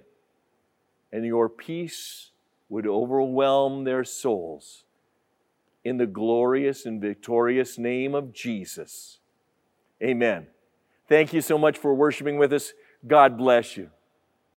and 1.11 1.25
your 1.25 1.49
peace 1.49 2.31
would 2.69 2.87
overwhelm 2.87 3.83
their 3.83 4.03
souls. 4.03 4.82
In 5.83 5.97
the 5.97 6.05
glorious 6.05 6.85
and 6.85 7.01
victorious 7.01 7.77
name 7.77 8.15
of 8.15 8.33
Jesus. 8.33 9.19
Amen. 10.01 10.47
Thank 11.07 11.33
you 11.33 11.41
so 11.41 11.57
much 11.57 11.77
for 11.77 11.93
worshiping 11.93 12.37
with 12.37 12.53
us. 12.53 12.73
God 13.05 13.37
bless 13.37 13.75
you. 13.75 13.89